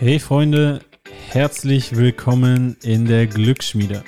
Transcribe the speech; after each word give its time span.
Hey 0.00 0.20
Freunde, 0.20 0.78
herzlich 1.28 1.96
willkommen 1.96 2.76
in 2.84 3.04
der 3.04 3.26
Glücksschmiede. 3.26 4.04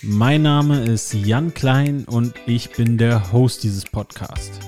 Mein 0.00 0.40
Name 0.40 0.80
ist 0.80 1.12
Jan 1.12 1.52
Klein 1.52 2.04
und 2.06 2.32
ich 2.46 2.70
bin 2.70 2.96
der 2.96 3.30
Host 3.30 3.62
dieses 3.62 3.84
Podcasts. 3.84 4.58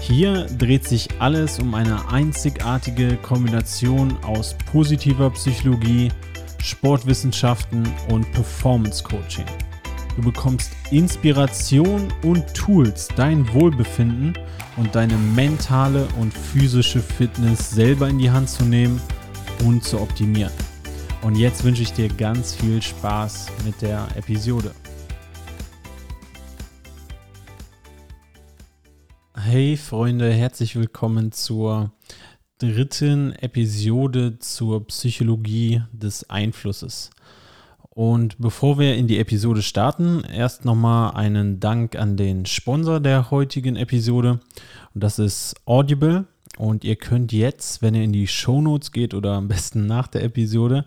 Hier 0.00 0.46
dreht 0.58 0.88
sich 0.88 1.08
alles 1.20 1.60
um 1.60 1.72
eine 1.76 2.10
einzigartige 2.10 3.16
Kombination 3.18 4.16
aus 4.24 4.56
positiver 4.72 5.30
Psychologie, 5.30 6.08
Sportwissenschaften 6.60 7.88
und 8.08 8.28
Performance 8.32 9.04
Coaching. 9.04 9.46
Du 10.16 10.22
bekommst 10.22 10.72
Inspiration 10.90 12.12
und 12.24 12.52
Tools, 12.54 13.06
dein 13.14 13.54
Wohlbefinden 13.54 14.36
und 14.76 14.96
deine 14.96 15.16
mentale 15.16 16.08
und 16.18 16.34
physische 16.34 16.98
Fitness 16.98 17.70
selber 17.70 18.08
in 18.08 18.18
die 18.18 18.32
Hand 18.32 18.50
zu 18.50 18.64
nehmen– 18.64 19.00
und 19.64 19.84
zu 19.84 20.00
optimieren. 20.00 20.52
Und 21.22 21.36
jetzt 21.36 21.62
wünsche 21.64 21.82
ich 21.82 21.92
dir 21.92 22.08
ganz 22.08 22.54
viel 22.54 22.82
Spaß 22.82 23.46
mit 23.64 23.80
der 23.80 24.08
Episode. 24.16 24.72
Hey 29.34 29.76
Freunde, 29.76 30.32
herzlich 30.32 30.76
willkommen 30.76 31.32
zur 31.32 31.92
dritten 32.58 33.32
Episode 33.32 34.38
zur 34.38 34.86
Psychologie 34.86 35.82
des 35.92 36.28
Einflusses. 36.30 37.10
Und 37.94 38.38
bevor 38.38 38.78
wir 38.78 38.94
in 38.96 39.06
die 39.06 39.18
Episode 39.18 39.62
starten, 39.62 40.24
erst 40.24 40.64
nochmal 40.64 41.14
einen 41.14 41.60
Dank 41.60 41.94
an 41.96 42.16
den 42.16 42.46
Sponsor 42.46 43.00
der 43.00 43.30
heutigen 43.30 43.76
Episode. 43.76 44.40
Und 44.94 45.04
das 45.04 45.18
ist 45.18 45.54
Audible. 45.66 46.24
Und 46.58 46.84
ihr 46.84 46.96
könnt 46.96 47.32
jetzt, 47.32 47.82
wenn 47.82 47.94
ihr 47.94 48.04
in 48.04 48.12
die 48.12 48.26
Shownotes 48.26 48.92
geht 48.92 49.14
oder 49.14 49.32
am 49.32 49.48
besten 49.48 49.86
nach 49.86 50.06
der 50.06 50.24
Episode, 50.24 50.84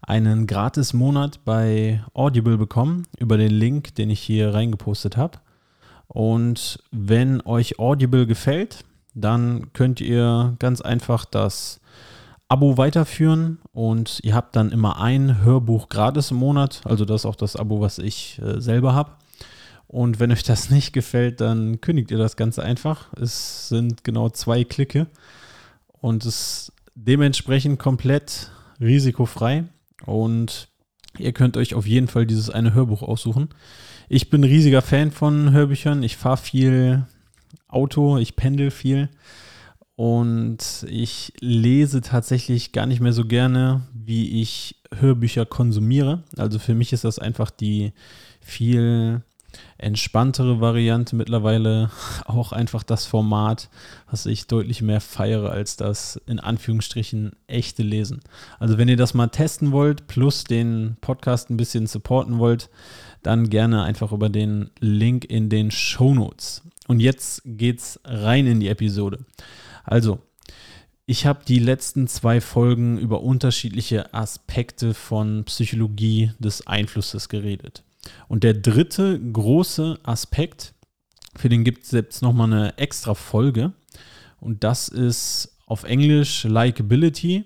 einen 0.00 0.46
gratis 0.46 0.92
Monat 0.92 1.44
bei 1.44 2.02
Audible 2.12 2.58
bekommen 2.58 3.06
über 3.18 3.36
den 3.36 3.52
Link, 3.52 3.94
den 3.94 4.10
ich 4.10 4.20
hier 4.20 4.52
reingepostet 4.52 5.16
habe. 5.16 5.38
Und 6.08 6.82
wenn 6.90 7.40
euch 7.42 7.78
Audible 7.78 8.26
gefällt, 8.26 8.84
dann 9.14 9.72
könnt 9.72 10.00
ihr 10.00 10.54
ganz 10.58 10.80
einfach 10.80 11.24
das 11.24 11.80
Abo 12.48 12.76
weiterführen 12.76 13.58
und 13.72 14.20
ihr 14.22 14.34
habt 14.34 14.56
dann 14.56 14.72
immer 14.72 15.00
ein 15.00 15.42
Hörbuch 15.42 15.88
gratis 15.88 16.32
im 16.32 16.36
Monat. 16.36 16.82
Also 16.84 17.06
das 17.06 17.22
ist 17.22 17.26
auch 17.26 17.36
das 17.36 17.56
Abo, 17.56 17.80
was 17.80 17.98
ich 17.98 18.38
äh, 18.42 18.60
selber 18.60 18.94
habe. 18.94 19.12
Und 19.92 20.20
wenn 20.20 20.32
euch 20.32 20.42
das 20.42 20.70
nicht 20.70 20.94
gefällt, 20.94 21.42
dann 21.42 21.82
kündigt 21.82 22.10
ihr 22.10 22.16
das 22.16 22.36
Ganze 22.36 22.62
einfach. 22.62 23.12
Es 23.12 23.68
sind 23.68 24.04
genau 24.04 24.30
zwei 24.30 24.64
Klicke 24.64 25.06
und 26.00 26.24
es 26.24 26.34
ist 26.34 26.72
dementsprechend 26.94 27.78
komplett 27.78 28.50
risikofrei. 28.80 29.64
Und 30.06 30.68
ihr 31.18 31.32
könnt 31.32 31.58
euch 31.58 31.74
auf 31.74 31.86
jeden 31.86 32.08
Fall 32.08 32.26
dieses 32.26 32.48
eine 32.48 32.72
Hörbuch 32.72 33.02
aussuchen. 33.02 33.50
Ich 34.08 34.30
bin 34.30 34.44
riesiger 34.44 34.80
Fan 34.80 35.10
von 35.10 35.52
Hörbüchern. 35.52 36.02
Ich 36.02 36.16
fahre 36.16 36.38
viel 36.38 37.06
Auto, 37.68 38.16
ich 38.16 38.34
pendel 38.34 38.70
viel. 38.70 39.10
Und 39.94 40.86
ich 40.88 41.34
lese 41.40 42.00
tatsächlich 42.00 42.72
gar 42.72 42.86
nicht 42.86 43.00
mehr 43.00 43.12
so 43.12 43.26
gerne, 43.26 43.82
wie 43.92 44.40
ich 44.40 44.80
Hörbücher 44.90 45.44
konsumiere. 45.44 46.24
Also 46.38 46.58
für 46.58 46.74
mich 46.74 46.94
ist 46.94 47.04
das 47.04 47.18
einfach 47.18 47.50
die 47.50 47.92
viel 48.40 49.22
entspanntere 49.78 50.60
Variante 50.60 51.16
mittlerweile 51.16 51.90
auch 52.24 52.52
einfach 52.52 52.82
das 52.82 53.06
Format, 53.06 53.68
was 54.10 54.26
ich 54.26 54.46
deutlich 54.46 54.82
mehr 54.82 55.00
feiere 55.00 55.50
als 55.50 55.76
das 55.76 56.20
in 56.26 56.40
Anführungsstrichen 56.40 57.32
echte 57.46 57.82
Lesen. 57.82 58.20
Also 58.58 58.78
wenn 58.78 58.88
ihr 58.88 58.96
das 58.96 59.14
mal 59.14 59.28
testen 59.28 59.72
wollt, 59.72 60.06
plus 60.06 60.44
den 60.44 60.96
Podcast 61.00 61.50
ein 61.50 61.56
bisschen 61.56 61.86
supporten 61.86 62.38
wollt, 62.38 62.70
dann 63.22 63.50
gerne 63.50 63.82
einfach 63.84 64.12
über 64.12 64.28
den 64.28 64.70
Link 64.80 65.24
in 65.24 65.48
den 65.48 65.70
Show 65.70 66.14
Notes. 66.14 66.62
Und 66.88 67.00
jetzt 67.00 67.42
geht's 67.44 68.00
rein 68.04 68.46
in 68.46 68.60
die 68.60 68.68
Episode. 68.68 69.24
Also, 69.84 70.20
ich 71.06 71.26
habe 71.26 71.44
die 71.46 71.58
letzten 71.58 72.06
zwei 72.06 72.40
Folgen 72.40 72.98
über 72.98 73.22
unterschiedliche 73.22 74.14
Aspekte 74.14 74.94
von 74.94 75.44
Psychologie 75.44 76.32
des 76.38 76.66
Einflusses 76.66 77.28
geredet. 77.28 77.82
Und 78.28 78.44
der 78.44 78.54
dritte 78.54 79.20
große 79.20 79.98
Aspekt, 80.02 80.74
für 81.36 81.48
den 81.48 81.64
gibt 81.64 81.84
es 81.84 81.92
jetzt 81.92 82.22
nochmal 82.22 82.52
eine 82.52 82.78
extra 82.78 83.14
Folge. 83.14 83.72
Und 84.40 84.64
das 84.64 84.88
ist 84.88 85.56
auf 85.66 85.84
Englisch 85.84 86.44
Likeability. 86.44 87.44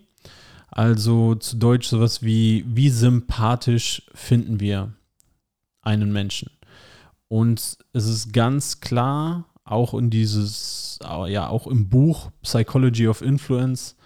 Also 0.68 1.34
zu 1.34 1.56
Deutsch 1.56 1.88
sowas 1.88 2.22
wie, 2.22 2.64
wie 2.68 2.90
sympathisch 2.90 4.02
finden 4.14 4.60
wir 4.60 4.92
einen 5.82 6.12
Menschen. 6.12 6.50
Und 7.28 7.78
es 7.92 8.06
ist 8.06 8.32
ganz 8.32 8.80
klar, 8.80 9.46
auch 9.64 9.94
in 9.94 10.10
dieses, 10.10 10.98
ja, 11.28 11.48
auch 11.48 11.66
im 11.66 11.88
Buch 11.88 12.30
Psychology 12.42 13.08
of 13.08 13.20
Influence 13.20 13.96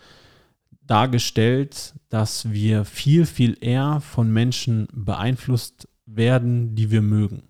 dargestellt, 0.83 1.95
dass 2.09 2.51
wir 2.51 2.85
viel, 2.85 3.27
viel 3.27 3.57
eher 3.61 4.01
von 4.01 4.33
Menschen 4.33 4.89
beeinflusst 4.93 5.87
werden, 6.17 6.75
die 6.75 6.91
wir 6.91 7.03
mögen. 7.03 7.43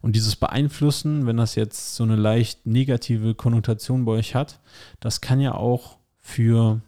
Und 0.00 0.14
dieses 0.14 0.36
Beeinflussen, 0.36 1.26
wenn 1.26 1.36
das 1.36 1.54
jetzt 1.54 1.96
so 1.96 2.04
eine 2.04 2.16
leicht 2.16 2.66
negative 2.66 3.34
Konnotation 3.34 4.04
bei 4.04 4.12
euch 4.12 4.34
hat, 4.34 4.60
das 5.00 5.20
kann 5.20 5.40
ja 5.40 5.54
auch 5.54 5.98
für 6.18 6.80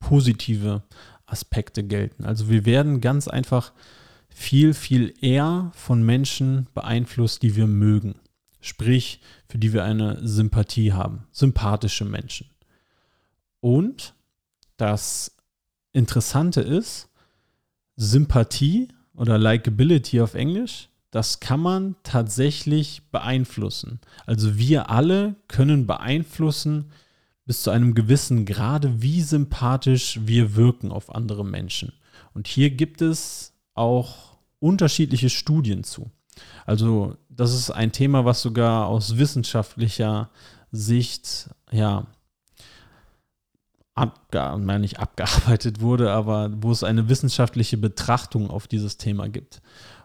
positive 0.00 0.82
Aspekte 1.26 1.84
gelten. 1.84 2.24
Also 2.24 2.48
wir 2.48 2.64
werden 2.64 3.00
ganz 3.00 3.28
einfach 3.28 3.72
viel, 4.28 4.74
viel 4.74 5.14
eher 5.20 5.70
von 5.74 6.02
Menschen 6.04 6.66
beeinflusst, 6.74 7.42
die 7.42 7.56
wir 7.56 7.66
mögen. 7.66 8.16
Sprich, 8.60 9.20
für 9.46 9.58
die 9.58 9.72
wir 9.72 9.84
eine 9.84 10.26
Sympathie 10.26 10.92
haben. 10.92 11.26
Sympathische 11.30 12.04
Menschen. 12.04 12.48
Und 13.60 14.14
das 14.76 15.36
Interessante 15.92 16.60
ist, 16.60 17.08
Sympathie 17.96 18.88
oder 19.16 19.38
Likability 19.38 20.20
auf 20.20 20.34
Englisch, 20.34 20.88
das 21.10 21.38
kann 21.38 21.60
man 21.60 21.94
tatsächlich 22.02 23.02
beeinflussen. 23.12 24.00
Also 24.26 24.58
wir 24.58 24.90
alle 24.90 25.36
können 25.46 25.86
beeinflussen 25.86 26.90
bis 27.46 27.62
zu 27.62 27.70
einem 27.70 27.94
gewissen 27.94 28.46
Grade, 28.46 29.02
wie 29.02 29.20
sympathisch 29.20 30.18
wir 30.24 30.56
wirken 30.56 30.90
auf 30.90 31.14
andere 31.14 31.44
Menschen. 31.44 31.92
Und 32.32 32.48
hier 32.48 32.70
gibt 32.70 33.00
es 33.02 33.52
auch 33.74 34.38
unterschiedliche 34.58 35.30
Studien 35.30 35.84
zu. 35.84 36.10
Also 36.66 37.16
das 37.28 37.54
ist 37.54 37.70
ein 37.70 37.92
Thema, 37.92 38.24
was 38.24 38.42
sogar 38.42 38.86
aus 38.86 39.18
wissenschaftlicher 39.18 40.30
Sicht 40.72 41.50
ja 41.70 42.06
abge 43.94 44.58
nicht 44.78 44.98
abgearbeitet 44.98 45.80
wurde, 45.80 46.12
aber 46.12 46.50
wo 46.56 46.72
es 46.72 46.82
eine 46.82 47.08
wissenschaftliche 47.08 47.76
Betrachtung 47.76 48.50
auf 48.50 48.66
dieses 48.66 48.96
Thema 48.96 49.28
gibt. 49.28 49.62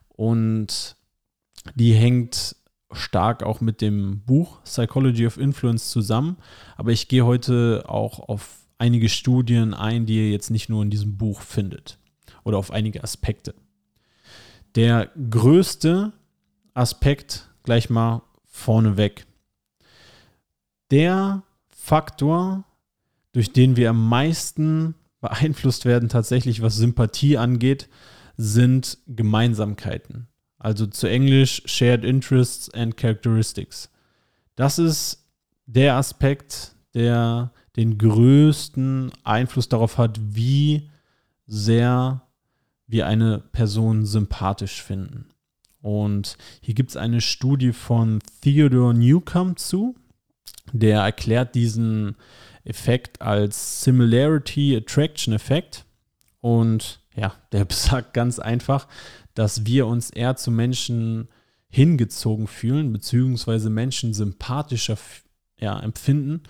Und 0.09 0.95
die 1.75 1.93
hängt 1.93 2.55
stark 2.91 3.43
auch 3.43 3.61
mit 3.61 3.81
dem 3.81 4.21
Buch 4.25 4.63
Psychology 4.63 5.27
of 5.27 5.37
Influence 5.37 5.89
zusammen. 5.89 6.37
Aber 6.77 6.91
ich 6.91 7.07
gehe 7.07 7.25
heute 7.25 7.85
auch 7.87 8.19
auf 8.19 8.59
einige 8.77 9.09
Studien 9.09 9.73
ein, 9.73 10.05
die 10.05 10.17
ihr 10.17 10.31
jetzt 10.31 10.49
nicht 10.49 10.69
nur 10.69 10.81
in 10.83 10.89
diesem 10.89 11.17
Buch 11.17 11.41
findet 11.41 11.99
oder 12.43 12.57
auf 12.57 12.71
einige 12.71 13.03
Aspekte. 13.03 13.53
Der 14.75 15.09
größte 15.29 16.13
Aspekt 16.73 17.49
gleich 17.63 17.89
mal 17.89 18.21
vorneweg. 18.45 19.25
Der 20.91 21.43
Faktor, 21.69 22.63
durch 23.39 23.53
den 23.53 23.77
wir 23.77 23.91
am 23.91 24.09
meisten 24.09 24.95
beeinflusst 25.21 25.85
werden, 25.85 26.09
tatsächlich 26.09 26.61
was 26.61 26.75
Sympathie 26.75 27.37
angeht, 27.37 27.87
sind 28.35 28.97
Gemeinsamkeiten. 29.07 30.27
Also 30.57 30.85
zu 30.87 31.07
Englisch 31.07 31.61
Shared 31.63 32.03
Interests 32.03 32.69
and 32.73 32.97
Characteristics. 32.97 33.91
Das 34.57 34.77
ist 34.77 35.25
der 35.67 35.95
Aspekt, 35.95 36.75
der 36.93 37.53
den 37.77 37.97
größten 37.97 39.13
Einfluss 39.23 39.69
darauf 39.69 39.97
hat, 39.97 40.19
wie 40.21 40.89
sehr 41.47 42.23
wir 42.87 43.07
eine 43.07 43.39
Person 43.39 44.05
sympathisch 44.05 44.83
finden. 44.83 45.29
Und 45.79 46.35
hier 46.59 46.73
gibt 46.73 46.89
es 46.89 46.97
eine 46.97 47.21
Studie 47.21 47.71
von 47.71 48.19
Theodore 48.41 48.93
Newcomb 48.93 49.57
zu, 49.57 49.95
der 50.73 51.03
erklärt 51.03 51.55
diesen 51.55 52.17
Effekt 52.63 53.21
als 53.21 53.83
Similarity 53.83 54.75
Attraction 54.75 55.33
Effekt. 55.33 55.85
Und 56.41 56.99
ja, 57.15 57.33
der 57.51 57.65
besagt 57.65 58.13
ganz 58.13 58.39
einfach, 58.39 58.87
dass 59.33 59.65
wir 59.65 59.87
uns 59.87 60.09
eher 60.09 60.35
zu 60.35 60.51
Menschen 60.51 61.29
hingezogen 61.69 62.47
fühlen, 62.47 62.91
beziehungsweise 62.91 63.69
Menschen 63.69 64.13
sympathischer 64.13 64.97
ja, 65.59 65.79
empfinden, 65.79 66.43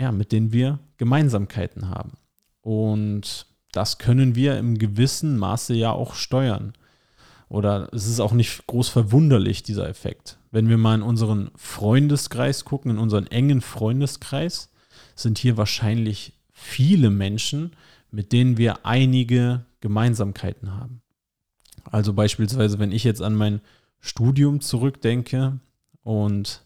ja, 0.00 0.12
mit 0.12 0.32
denen 0.32 0.52
wir 0.52 0.80
Gemeinsamkeiten 0.96 1.88
haben. 1.88 2.12
Und 2.60 3.46
das 3.72 3.98
können 3.98 4.34
wir 4.34 4.58
im 4.58 4.78
gewissen 4.78 5.38
Maße 5.38 5.74
ja 5.74 5.92
auch 5.92 6.14
steuern. 6.14 6.72
Oder 7.48 7.88
es 7.92 8.06
ist 8.06 8.20
auch 8.20 8.32
nicht 8.32 8.66
groß 8.66 8.88
verwunderlich, 8.88 9.62
dieser 9.62 9.88
Effekt. 9.88 10.38
Wenn 10.50 10.68
wir 10.68 10.76
mal 10.76 10.96
in 10.96 11.02
unseren 11.02 11.50
Freundeskreis 11.56 12.64
gucken, 12.64 12.92
in 12.92 12.98
unseren 12.98 13.26
engen 13.26 13.60
Freundeskreis, 13.60 14.70
sind 15.20 15.38
hier 15.38 15.56
wahrscheinlich 15.56 16.32
viele 16.52 17.10
Menschen, 17.10 17.72
mit 18.10 18.32
denen 18.32 18.56
wir 18.56 18.86
einige 18.86 19.64
Gemeinsamkeiten 19.80 20.74
haben. 20.74 21.02
Also 21.84 22.12
beispielsweise, 22.12 22.78
wenn 22.78 22.92
ich 22.92 23.04
jetzt 23.04 23.22
an 23.22 23.34
mein 23.34 23.60
Studium 24.00 24.60
zurückdenke 24.60 25.60
und 26.02 26.64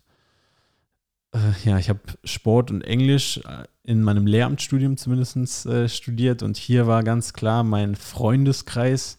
äh, 1.32 1.52
ja, 1.64 1.78
ich 1.78 1.88
habe 1.88 2.00
Sport 2.24 2.70
und 2.70 2.82
Englisch 2.82 3.38
äh, 3.38 3.64
in 3.84 4.02
meinem 4.02 4.26
Lehramtsstudium 4.26 4.96
zumindest 4.96 5.66
äh, 5.66 5.88
studiert 5.88 6.42
und 6.42 6.56
hier 6.56 6.86
war 6.86 7.02
ganz 7.02 7.32
klar 7.32 7.64
mein 7.64 7.96
Freundeskreis 7.96 9.18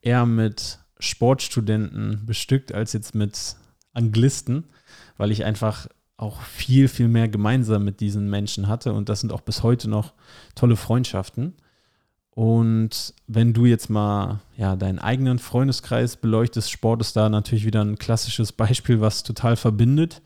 eher 0.00 0.26
mit 0.26 0.78
Sportstudenten 0.98 2.24
bestückt 2.26 2.72
als 2.72 2.92
jetzt 2.92 3.14
mit 3.14 3.56
Anglisten, 3.92 4.64
weil 5.16 5.30
ich 5.30 5.44
einfach 5.44 5.88
auch 6.16 6.42
viel, 6.42 6.88
viel 6.88 7.08
mehr 7.08 7.28
gemeinsam 7.28 7.84
mit 7.84 8.00
diesen 8.00 8.30
Menschen 8.30 8.68
hatte 8.68 8.92
und 8.92 9.08
das 9.08 9.20
sind 9.20 9.32
auch 9.32 9.40
bis 9.40 9.62
heute 9.62 9.88
noch 9.88 10.12
tolle 10.54 10.76
Freundschaften. 10.76 11.54
Und 12.30 13.14
wenn 13.28 13.52
du 13.52 13.64
jetzt 13.64 13.90
mal 13.90 14.40
ja, 14.56 14.74
deinen 14.74 14.98
eigenen 14.98 15.38
Freundeskreis 15.38 16.16
beleuchtest, 16.16 16.70
Sport 16.70 17.00
ist 17.00 17.14
da 17.14 17.28
natürlich 17.28 17.64
wieder 17.64 17.82
ein 17.82 17.96
klassisches 17.96 18.50
Beispiel, 18.52 19.00
was 19.00 19.22
total 19.22 19.56
verbindet. 19.56 20.20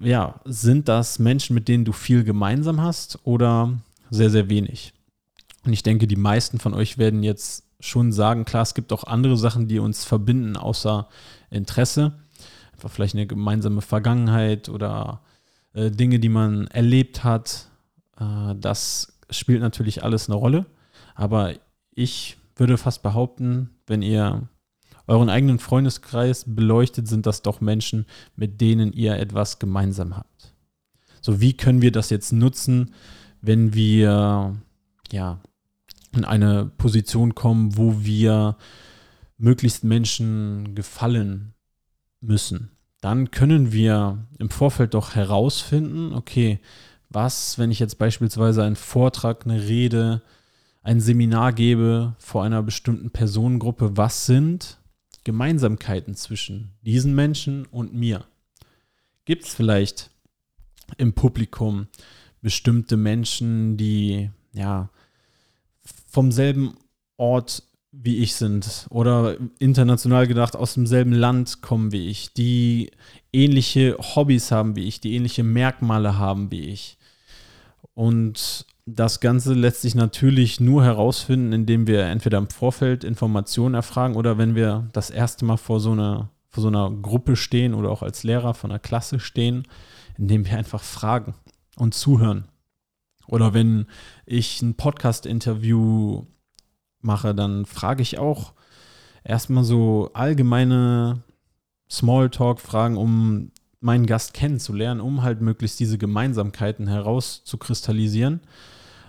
Ja, 0.00 0.40
sind 0.44 0.88
das 0.88 1.18
Menschen, 1.18 1.54
mit 1.54 1.68
denen 1.68 1.84
du 1.84 1.92
viel 1.92 2.22
gemeinsam 2.22 2.80
hast 2.80 3.18
oder 3.24 3.72
sehr, 4.10 4.30
sehr 4.30 4.48
wenig? 4.48 4.92
Und 5.64 5.72
ich 5.72 5.82
denke, 5.82 6.06
die 6.06 6.16
meisten 6.16 6.60
von 6.60 6.74
euch 6.74 6.96
werden 6.96 7.24
jetzt 7.24 7.64
schon 7.80 8.12
sagen, 8.12 8.44
klar, 8.44 8.62
es 8.62 8.74
gibt 8.74 8.92
auch 8.92 9.04
andere 9.04 9.36
Sachen, 9.36 9.68
die 9.68 9.78
uns 9.80 10.04
verbinden, 10.04 10.56
außer 10.56 11.08
Interesse. 11.50 12.12
Einfach 12.76 12.90
vielleicht 12.90 13.14
eine 13.14 13.26
gemeinsame 13.26 13.80
Vergangenheit 13.80 14.68
oder 14.68 15.22
äh, 15.72 15.90
Dinge, 15.90 16.18
die 16.18 16.28
man 16.28 16.66
erlebt 16.66 17.24
hat. 17.24 17.70
Äh, 18.20 18.54
das 18.54 19.18
spielt 19.30 19.62
natürlich 19.62 20.04
alles 20.04 20.28
eine 20.28 20.36
Rolle. 20.36 20.66
Aber 21.14 21.54
ich 21.94 22.36
würde 22.54 22.76
fast 22.76 23.02
behaupten, 23.02 23.70
wenn 23.86 24.02
ihr 24.02 24.46
euren 25.06 25.30
eigenen 25.30 25.58
Freundeskreis 25.58 26.44
beleuchtet, 26.46 27.08
sind 27.08 27.24
das 27.24 27.40
doch 27.40 27.62
Menschen, 27.62 28.04
mit 28.34 28.60
denen 28.60 28.92
ihr 28.92 29.16
etwas 29.16 29.58
gemeinsam 29.58 30.18
habt. 30.18 30.52
So, 31.22 31.40
wie 31.40 31.56
können 31.56 31.80
wir 31.80 31.92
das 31.92 32.10
jetzt 32.10 32.32
nutzen, 32.32 32.92
wenn 33.40 33.72
wir 33.72 34.54
ja 35.10 35.40
in 36.12 36.26
eine 36.26 36.66
Position 36.76 37.34
kommen, 37.34 37.78
wo 37.78 38.04
wir 38.04 38.58
möglichst 39.38 39.82
Menschen 39.82 40.74
gefallen 40.74 41.55
müssen? 42.26 42.70
Dann 43.00 43.30
können 43.30 43.72
wir 43.72 44.26
im 44.38 44.50
Vorfeld 44.50 44.94
doch 44.94 45.14
herausfinden, 45.14 46.12
okay, 46.12 46.60
was, 47.08 47.58
wenn 47.58 47.70
ich 47.70 47.78
jetzt 47.78 47.98
beispielsweise 47.98 48.64
einen 48.64 48.76
Vortrag, 48.76 49.44
eine 49.44 49.62
Rede, 49.62 50.22
ein 50.82 51.00
Seminar 51.00 51.52
gebe 51.52 52.14
vor 52.18 52.44
einer 52.44 52.62
bestimmten 52.62 53.10
Personengruppe, 53.10 53.96
was 53.96 54.26
sind 54.26 54.78
Gemeinsamkeiten 55.24 56.14
zwischen 56.14 56.72
diesen 56.82 57.14
Menschen 57.14 57.66
und 57.66 57.94
mir? 57.94 58.24
Gibt 59.24 59.44
es 59.44 59.54
vielleicht 59.54 60.10
im 60.98 61.12
Publikum 61.14 61.88
bestimmte 62.40 62.96
Menschen, 62.96 63.76
die 63.76 64.30
ja 64.52 64.88
vom 66.08 66.30
selben 66.30 66.76
Ort 67.16 67.62
wie 68.02 68.18
ich 68.18 68.34
sind 68.34 68.86
oder 68.90 69.36
international 69.58 70.26
gedacht 70.26 70.54
aus 70.54 70.74
demselben 70.74 71.12
Land 71.12 71.62
kommen 71.62 71.92
wie 71.92 72.08
ich, 72.08 72.32
die 72.32 72.90
ähnliche 73.32 73.96
Hobbys 73.98 74.50
haben 74.50 74.76
wie 74.76 74.84
ich, 74.84 75.00
die 75.00 75.14
ähnliche 75.14 75.42
Merkmale 75.42 76.18
haben 76.18 76.50
wie 76.50 76.68
ich. 76.68 76.98
Und 77.94 78.66
das 78.84 79.20
Ganze 79.20 79.54
lässt 79.54 79.82
sich 79.82 79.94
natürlich 79.94 80.60
nur 80.60 80.84
herausfinden, 80.84 81.52
indem 81.52 81.86
wir 81.86 82.04
entweder 82.04 82.38
im 82.38 82.50
Vorfeld 82.50 83.02
Informationen 83.02 83.74
erfragen 83.74 84.14
oder 84.14 84.38
wenn 84.38 84.54
wir 84.54 84.88
das 84.92 85.10
erste 85.10 85.44
Mal 85.44 85.56
vor 85.56 85.80
so 85.80 85.92
einer, 85.92 86.30
vor 86.48 86.62
so 86.62 86.68
einer 86.68 86.90
Gruppe 86.90 87.36
stehen 87.36 87.74
oder 87.74 87.90
auch 87.90 88.02
als 88.02 88.22
Lehrer 88.22 88.54
von 88.54 88.70
einer 88.70 88.78
Klasse 88.78 89.18
stehen, 89.18 89.66
indem 90.18 90.46
wir 90.46 90.56
einfach 90.56 90.82
fragen 90.82 91.34
und 91.76 91.94
zuhören. 91.94 92.46
Oder 93.26 93.54
wenn 93.54 93.86
ich 94.24 94.62
ein 94.62 94.74
Podcast-Interview 94.74 96.24
mache, 97.06 97.34
dann 97.34 97.64
frage 97.64 98.02
ich 98.02 98.18
auch 98.18 98.52
erstmal 99.24 99.64
so 99.64 100.10
allgemeine 100.12 101.22
Smalltalk-Fragen, 101.90 102.96
um 102.96 103.50
meinen 103.80 104.06
Gast 104.06 104.34
kennenzulernen, 104.34 105.00
um 105.00 105.22
halt 105.22 105.40
möglichst 105.40 105.78
diese 105.80 105.98
Gemeinsamkeiten 105.98 106.88
herauszukristallisieren 106.88 108.40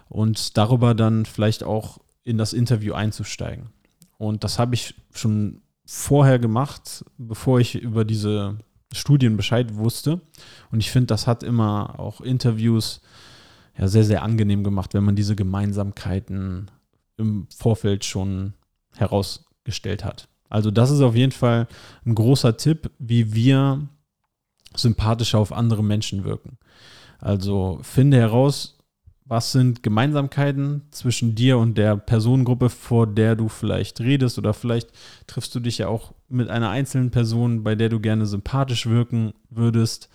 und 0.09 0.57
darüber 0.57 0.93
dann 0.93 1.25
vielleicht 1.25 1.63
auch 1.63 1.99
in 2.23 2.37
das 2.37 2.53
Interview 2.53 2.93
einzusteigen. 2.93 3.69
Und 4.17 4.43
das 4.43 4.59
habe 4.59 4.75
ich 4.75 4.95
schon 5.13 5.61
vorher 5.85 6.39
gemacht, 6.39 7.05
bevor 7.17 7.59
ich 7.59 7.75
über 7.75 8.05
diese 8.05 8.57
Studien 8.93 9.37
Bescheid 9.37 9.75
wusste. 9.75 10.21
Und 10.71 10.79
ich 10.79 10.91
finde, 10.91 11.07
das 11.07 11.27
hat 11.27 11.43
immer 11.43 11.99
auch 11.99 12.21
Interviews 12.21 13.01
ja 13.77 13.87
sehr, 13.87 14.03
sehr 14.03 14.23
angenehm 14.23 14.63
gemacht, 14.63 14.93
wenn 14.93 15.03
man 15.03 15.15
diese 15.15 15.35
Gemeinsamkeiten 15.35 16.69
im 17.17 17.47
Vorfeld 17.55 18.05
schon 18.05 18.53
herausgestellt 18.95 20.05
hat. 20.05 20.27
Also 20.49 20.71
das 20.71 20.91
ist 20.91 21.01
auf 21.01 21.15
jeden 21.15 21.31
Fall 21.31 21.67
ein 22.05 22.15
großer 22.15 22.57
Tipp, 22.57 22.91
wie 22.99 23.33
wir 23.33 23.87
sympathischer 24.75 25.39
auf 25.39 25.51
andere 25.51 25.83
Menschen 25.83 26.23
wirken. 26.23 26.57
Also 27.19 27.79
finde 27.81 28.17
heraus, 28.17 28.77
was 29.25 29.51
sind 29.51 29.83
Gemeinsamkeiten 29.83 30.83
zwischen 30.91 31.35
dir 31.35 31.57
und 31.57 31.77
der 31.77 31.97
Personengruppe, 31.97 32.69
vor 32.69 33.07
der 33.07 33.35
du 33.35 33.49
vielleicht 33.49 33.99
redest 33.99 34.37
oder 34.37 34.53
vielleicht 34.53 34.89
triffst 35.25 35.53
du 35.53 35.59
dich 35.59 35.79
ja 35.79 35.89
auch 35.89 36.13
mit 36.29 36.49
einer 36.49 36.69
einzelnen 36.69 37.11
Person, 37.11 37.63
bei 37.63 37.75
der 37.75 37.89
du 37.89 37.99
gerne 37.99 38.25
sympathisch 38.25 38.85
wirken 38.87 39.33
würdest, 39.49 40.09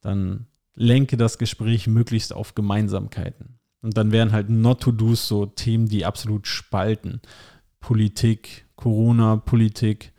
dann 0.00 0.46
lenke 0.74 1.16
das 1.16 1.38
Gespräch 1.38 1.88
möglichst 1.88 2.32
auf 2.32 2.54
Gemeinsamkeiten. 2.54 3.58
Und 3.86 3.96
dann 3.96 4.10
wären 4.10 4.32
halt 4.32 4.50
Not-to-Dos 4.50 5.28
so 5.28 5.46
Themen, 5.46 5.86
die 5.86 6.04
absolut 6.04 6.48
spalten. 6.48 7.20
Politik, 7.78 8.66
Corona, 8.74 9.36
Politik. 9.36 10.12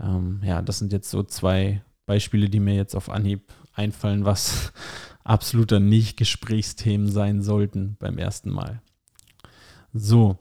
Ähm, 0.00 0.40
ja, 0.42 0.62
das 0.62 0.78
sind 0.78 0.90
jetzt 0.90 1.10
so 1.10 1.22
zwei 1.22 1.82
Beispiele, 2.06 2.48
die 2.48 2.60
mir 2.60 2.76
jetzt 2.76 2.94
auf 2.94 3.10
Anhieb 3.10 3.52
einfallen, 3.74 4.24
was 4.24 4.72
absoluter 5.22 5.80
Nicht-Gesprächsthemen 5.80 7.12
sein 7.12 7.42
sollten 7.42 7.98
beim 7.98 8.16
ersten 8.16 8.48
Mal. 8.48 8.80
So, 9.92 10.38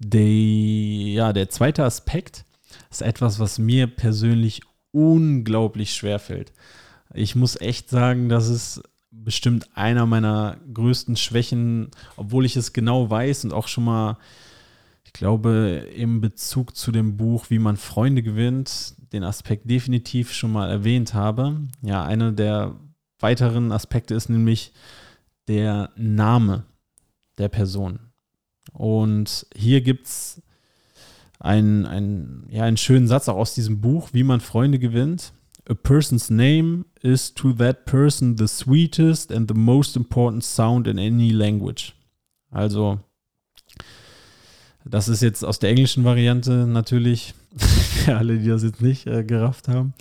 die, 0.00 1.14
ja, 1.14 1.32
der 1.32 1.50
zweite 1.50 1.84
Aspekt 1.84 2.46
ist 2.90 3.02
etwas, 3.02 3.38
was 3.38 3.60
mir 3.60 3.86
persönlich 3.86 4.62
unglaublich 4.90 5.94
schwer 5.94 6.18
fällt. 6.18 6.52
Ich 7.14 7.36
muss 7.36 7.60
echt 7.60 7.90
sagen, 7.90 8.28
das 8.28 8.48
ist 8.48 8.82
bestimmt 9.24 9.68
einer 9.74 10.06
meiner 10.06 10.56
größten 10.72 11.16
Schwächen, 11.16 11.90
obwohl 12.16 12.44
ich 12.44 12.56
es 12.56 12.72
genau 12.72 13.10
weiß 13.10 13.44
und 13.44 13.52
auch 13.52 13.68
schon 13.68 13.84
mal, 13.84 14.18
ich 15.04 15.12
glaube, 15.12 15.86
im 15.94 16.20
Bezug 16.20 16.76
zu 16.76 16.92
dem 16.92 17.16
Buch 17.16 17.50
Wie 17.50 17.58
man 17.58 17.76
Freunde 17.76 18.22
gewinnt, 18.22 18.94
den 19.12 19.24
Aspekt 19.24 19.70
definitiv 19.70 20.32
schon 20.32 20.52
mal 20.52 20.70
erwähnt 20.70 21.14
habe. 21.14 21.60
Ja, 21.82 22.04
einer 22.04 22.32
der 22.32 22.76
weiteren 23.18 23.72
Aspekte 23.72 24.14
ist 24.14 24.28
nämlich 24.28 24.72
der 25.48 25.90
Name 25.96 26.64
der 27.38 27.48
Person. 27.48 28.00
Und 28.72 29.46
hier 29.54 29.80
gibt 29.80 30.06
es 30.06 30.42
einen, 31.38 31.86
einen, 31.86 32.46
ja, 32.50 32.64
einen 32.64 32.76
schönen 32.76 33.08
Satz 33.08 33.28
auch 33.28 33.36
aus 33.36 33.54
diesem 33.54 33.80
Buch, 33.80 34.10
wie 34.12 34.24
man 34.24 34.40
Freunde 34.40 34.78
gewinnt. 34.78 35.32
A 35.68 35.74
person's 35.74 36.30
name 36.30 36.84
is 37.02 37.34
to 37.34 37.52
that 37.54 37.86
person 37.86 38.36
the 38.36 38.46
sweetest 38.46 39.32
and 39.32 39.48
the 39.48 39.54
most 39.54 39.96
important 39.96 40.44
sound 40.44 40.86
in 40.86 40.98
any 40.98 41.32
language. 41.32 41.94
Also, 42.50 43.00
das 44.84 45.08
ist 45.08 45.22
jetzt 45.22 45.44
aus 45.44 45.58
der 45.58 45.70
englischen 45.70 46.04
Variante 46.04 46.66
natürlich, 46.66 47.34
für 47.56 48.16
alle, 48.16 48.38
die 48.38 48.48
das 48.48 48.62
jetzt 48.62 48.80
nicht 48.80 49.06
äh, 49.06 49.24
gerafft 49.24 49.66
haben. 49.66 49.94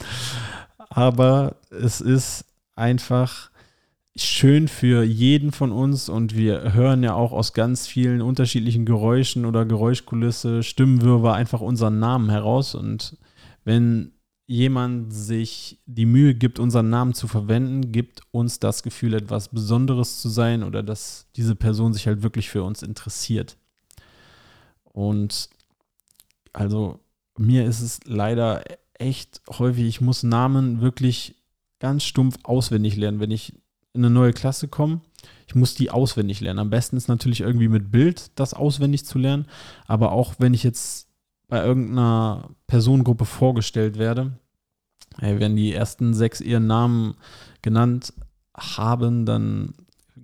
Aber 0.78 1.56
es 1.72 2.00
ist 2.00 2.46
einfach 2.76 3.50
schön 4.16 4.68
für 4.68 5.04
jeden 5.04 5.52
von 5.52 5.72
uns 5.72 6.08
und 6.08 6.36
wir 6.36 6.74
hören 6.74 7.04
ja 7.04 7.16
auch 7.16 7.34
aus 7.34 7.54
ganz 7.54 7.88
vielen 7.88 8.22
unterschiedlichen 8.22 8.86
Geräuschen 8.86 9.46
oder 9.46 9.66
Geräuschkulisse, 9.66 10.64
Stimmenwirrwarr 10.64 11.36
einfach 11.36 11.60
unseren 11.60 12.00
Namen 12.00 12.30
heraus 12.30 12.76
und 12.76 13.18
wenn 13.66 14.15
jemand 14.48 15.12
sich 15.12 15.80
die 15.86 16.06
Mühe 16.06 16.36
gibt, 16.36 16.60
unseren 16.60 16.90
Namen 16.90 17.14
zu 17.14 17.28
verwenden, 17.28 17.92
gibt 17.92 18.22
uns 18.32 18.60
das 18.60 18.84
Gefühl, 18.84 19.16
etwas 19.16 19.50
Besonderes 19.50 20.22
zu 20.22 20.30
sein 20.30 20.64
oder 20.64 20.84
dass 20.84 21.28
diese 21.36 21.56
Person 21.56 21.94
sich 21.94 22.06
halt 22.08 22.22
wirklich 22.22 22.50
für 22.50 22.64
uns 22.64 22.84
interessiert. 22.84 23.58
Und 24.84 25.50
also 26.54 27.00
mir 27.38 27.66
ist 27.66 27.82
es 27.82 28.00
leider 28.06 28.64
echt 28.94 29.42
häufig, 29.50 29.86
ich 29.86 30.02
muss 30.02 30.24
Namen 30.24 30.80
wirklich 30.80 31.36
ganz 31.80 32.04
stumpf 32.04 32.38
auswendig 32.44 32.96
lernen, 32.96 33.20
wenn 33.20 33.32
ich 33.32 33.54
in 33.94 34.06
eine 34.06 34.14
neue 34.14 34.34
Klasse 34.34 34.68
komme. 34.68 35.02
Ich 35.48 35.56
muss 35.56 35.76
die 35.76 35.90
auswendig 35.90 36.40
lernen. 36.40 36.60
Am 36.60 36.70
besten 36.70 36.98
ist 36.98 37.08
natürlich 37.08 37.42
irgendwie 37.42 37.68
mit 37.68 37.92
Bild 37.92 38.32
das 38.36 38.54
auswendig 38.54 39.06
zu 39.06 39.18
lernen, 39.18 39.48
aber 39.88 40.12
auch 40.12 40.36
wenn 40.38 40.54
ich 40.54 40.64
jetzt 40.64 41.05
bei 41.56 41.66
irgendeiner 41.66 42.50
Personengruppe 42.68 43.24
vorgestellt 43.24 43.98
werde, 43.98 44.34
wenn 45.22 45.56
die 45.56 45.72
ersten 45.72 46.14
sechs 46.14 46.42
ihren 46.42 46.68
Namen 46.68 47.16
genannt 47.62 48.12
haben, 48.54 49.26
dann 49.26 49.74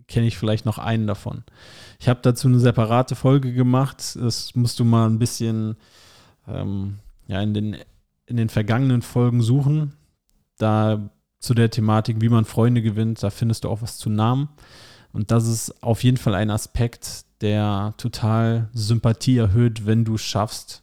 kenne 0.10 0.28
ich 0.28 0.38
vielleicht 0.38 0.66
noch 0.66 0.78
einen 0.78 1.08
davon. 1.08 1.46
Ich 2.00 2.10
habe 2.10 2.20
dazu 2.22 2.50
eine 2.50 2.60
separate 2.60 3.16
Folge 3.16 3.54
gemacht. 3.54 4.18
Das 4.20 4.56
musst 4.56 4.78
du 4.82 4.84
mal 4.84 5.10
ein 5.10 5.20
bisschen 5.20 5.78
ähm, 6.50 7.00
ja, 7.28 7.42
in, 7.42 7.54
den, 7.54 7.78
in 8.26 8.36
den 8.36 8.50
vergangenen 8.50 9.02
Folgen 9.02 9.42
suchen. 9.42 9.94
Da 10.58 11.12
zu 11.40 11.54
der 11.54 11.72
Thematik, 11.72 12.20
wie 12.20 12.28
man 12.28 12.44
Freunde 12.44 12.82
gewinnt, 12.82 13.24
da 13.24 13.30
findest 13.30 13.64
du 13.64 13.70
auch 13.70 13.82
was 13.82 13.98
zu 13.98 14.10
Namen. 14.10 14.50
Und 15.14 15.32
das 15.32 15.48
ist 15.48 15.82
auf 15.82 16.04
jeden 16.04 16.18
Fall 16.18 16.36
ein 16.36 16.50
Aspekt, 16.50 17.24
der 17.40 17.94
total 17.96 18.68
Sympathie 18.74 19.38
erhöht, 19.38 19.86
wenn 19.86 20.04
du 20.04 20.18
schaffst, 20.18 20.81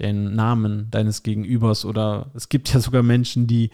den 0.00 0.34
Namen 0.34 0.90
deines 0.90 1.22
Gegenübers 1.22 1.84
oder 1.84 2.30
es 2.34 2.48
gibt 2.48 2.72
ja 2.72 2.80
sogar 2.80 3.02
Menschen, 3.02 3.46
die 3.46 3.70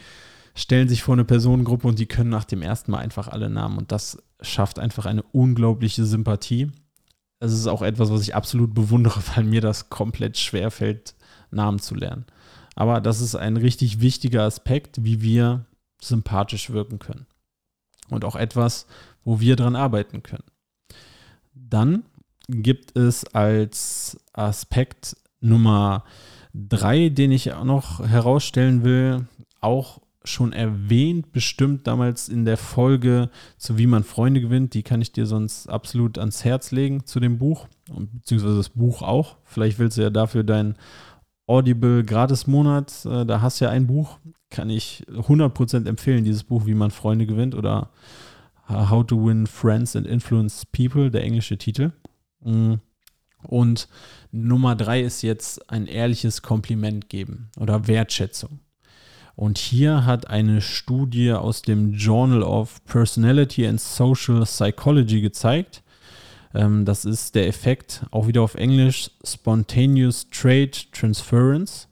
stellen 0.54 0.88
sich 0.88 1.02
vor 1.02 1.14
eine 1.14 1.24
Personengruppe 1.24 1.88
und 1.88 1.98
die 1.98 2.06
können 2.06 2.30
nach 2.30 2.44
dem 2.44 2.62
ersten 2.62 2.90
Mal 2.90 2.98
einfach 2.98 3.28
alle 3.28 3.50
Namen 3.50 3.78
und 3.78 3.92
das 3.92 4.22
schafft 4.40 4.78
einfach 4.78 5.06
eine 5.06 5.22
unglaubliche 5.22 6.04
Sympathie. 6.04 6.70
Es 7.40 7.52
ist 7.52 7.66
auch 7.66 7.82
etwas, 7.82 8.10
was 8.10 8.22
ich 8.22 8.34
absolut 8.34 8.74
bewundere, 8.74 9.20
weil 9.34 9.44
mir 9.44 9.60
das 9.60 9.90
komplett 9.90 10.38
schwer 10.38 10.70
fällt, 10.70 11.14
Namen 11.50 11.78
zu 11.78 11.94
lernen. 11.94 12.26
Aber 12.74 13.00
das 13.00 13.20
ist 13.20 13.34
ein 13.34 13.56
richtig 13.56 14.00
wichtiger 14.00 14.44
Aspekt, 14.44 15.04
wie 15.04 15.20
wir 15.20 15.66
sympathisch 16.00 16.70
wirken 16.70 16.98
können. 16.98 17.26
Und 18.08 18.24
auch 18.24 18.36
etwas, 18.36 18.86
wo 19.24 19.40
wir 19.40 19.56
dran 19.56 19.76
arbeiten 19.76 20.22
können. 20.22 20.44
Dann 21.54 22.04
gibt 22.48 22.96
es 22.96 23.24
als 23.24 24.18
Aspekt 24.32 25.16
Nummer 25.42 26.04
drei, 26.54 27.08
den 27.08 27.32
ich 27.32 27.52
auch 27.52 27.64
noch 27.64 28.00
herausstellen 28.00 28.84
will, 28.84 29.26
auch 29.60 30.00
schon 30.24 30.52
erwähnt, 30.52 31.32
bestimmt 31.32 31.86
damals 31.86 32.28
in 32.28 32.44
der 32.44 32.56
Folge 32.56 33.28
zu 33.58 33.76
Wie 33.76 33.86
man 33.86 34.04
Freunde 34.04 34.40
gewinnt. 34.40 34.74
Die 34.74 34.82
kann 34.82 35.02
ich 35.02 35.12
dir 35.12 35.26
sonst 35.26 35.68
absolut 35.68 36.18
ans 36.18 36.44
Herz 36.44 36.70
legen 36.70 37.04
zu 37.06 37.18
dem 37.20 37.38
Buch, 37.38 37.66
beziehungsweise 37.88 38.56
das 38.56 38.68
Buch 38.68 39.02
auch. 39.02 39.36
Vielleicht 39.44 39.78
willst 39.78 39.98
du 39.98 40.02
ja 40.02 40.10
dafür 40.10 40.44
deinen 40.44 40.76
Audible 41.46 42.04
Gratis-Monat, 42.04 43.04
äh, 43.04 43.26
da 43.26 43.40
hast 43.40 43.60
du 43.60 43.64
ja 43.64 43.70
ein 43.72 43.88
Buch, 43.88 44.18
kann 44.48 44.70
ich 44.70 45.04
100% 45.08 45.88
empfehlen, 45.88 46.24
dieses 46.24 46.44
Buch, 46.44 46.66
Wie 46.66 46.74
man 46.74 46.90
Freunde 46.90 47.26
gewinnt 47.26 47.54
oder 47.54 47.90
How 48.68 49.04
to 49.04 49.26
Win 49.26 49.46
Friends 49.46 49.96
and 49.96 50.06
Influence 50.06 50.64
People, 50.66 51.10
der 51.10 51.24
englische 51.24 51.58
Titel. 51.58 51.90
Und 53.42 53.88
Nummer 54.30 54.76
drei 54.76 55.00
ist 55.00 55.22
jetzt 55.22 55.70
ein 55.70 55.86
ehrliches 55.86 56.42
Kompliment 56.42 57.08
geben 57.08 57.50
oder 57.58 57.86
Wertschätzung. 57.86 58.60
Und 59.34 59.58
hier 59.58 60.04
hat 60.04 60.28
eine 60.28 60.60
Studie 60.60 61.32
aus 61.32 61.62
dem 61.62 61.92
Journal 61.94 62.42
of 62.42 62.84
Personality 62.84 63.66
and 63.66 63.80
Social 63.80 64.42
Psychology 64.44 65.20
gezeigt, 65.20 65.82
ähm, 66.54 66.84
das 66.84 67.04
ist 67.04 67.34
der 67.34 67.48
Effekt, 67.48 68.04
auch 68.10 68.26
wieder 68.26 68.42
auf 68.42 68.54
Englisch, 68.54 69.10
Spontaneous 69.24 70.28
Trade 70.30 70.72
Transference. 70.92 71.88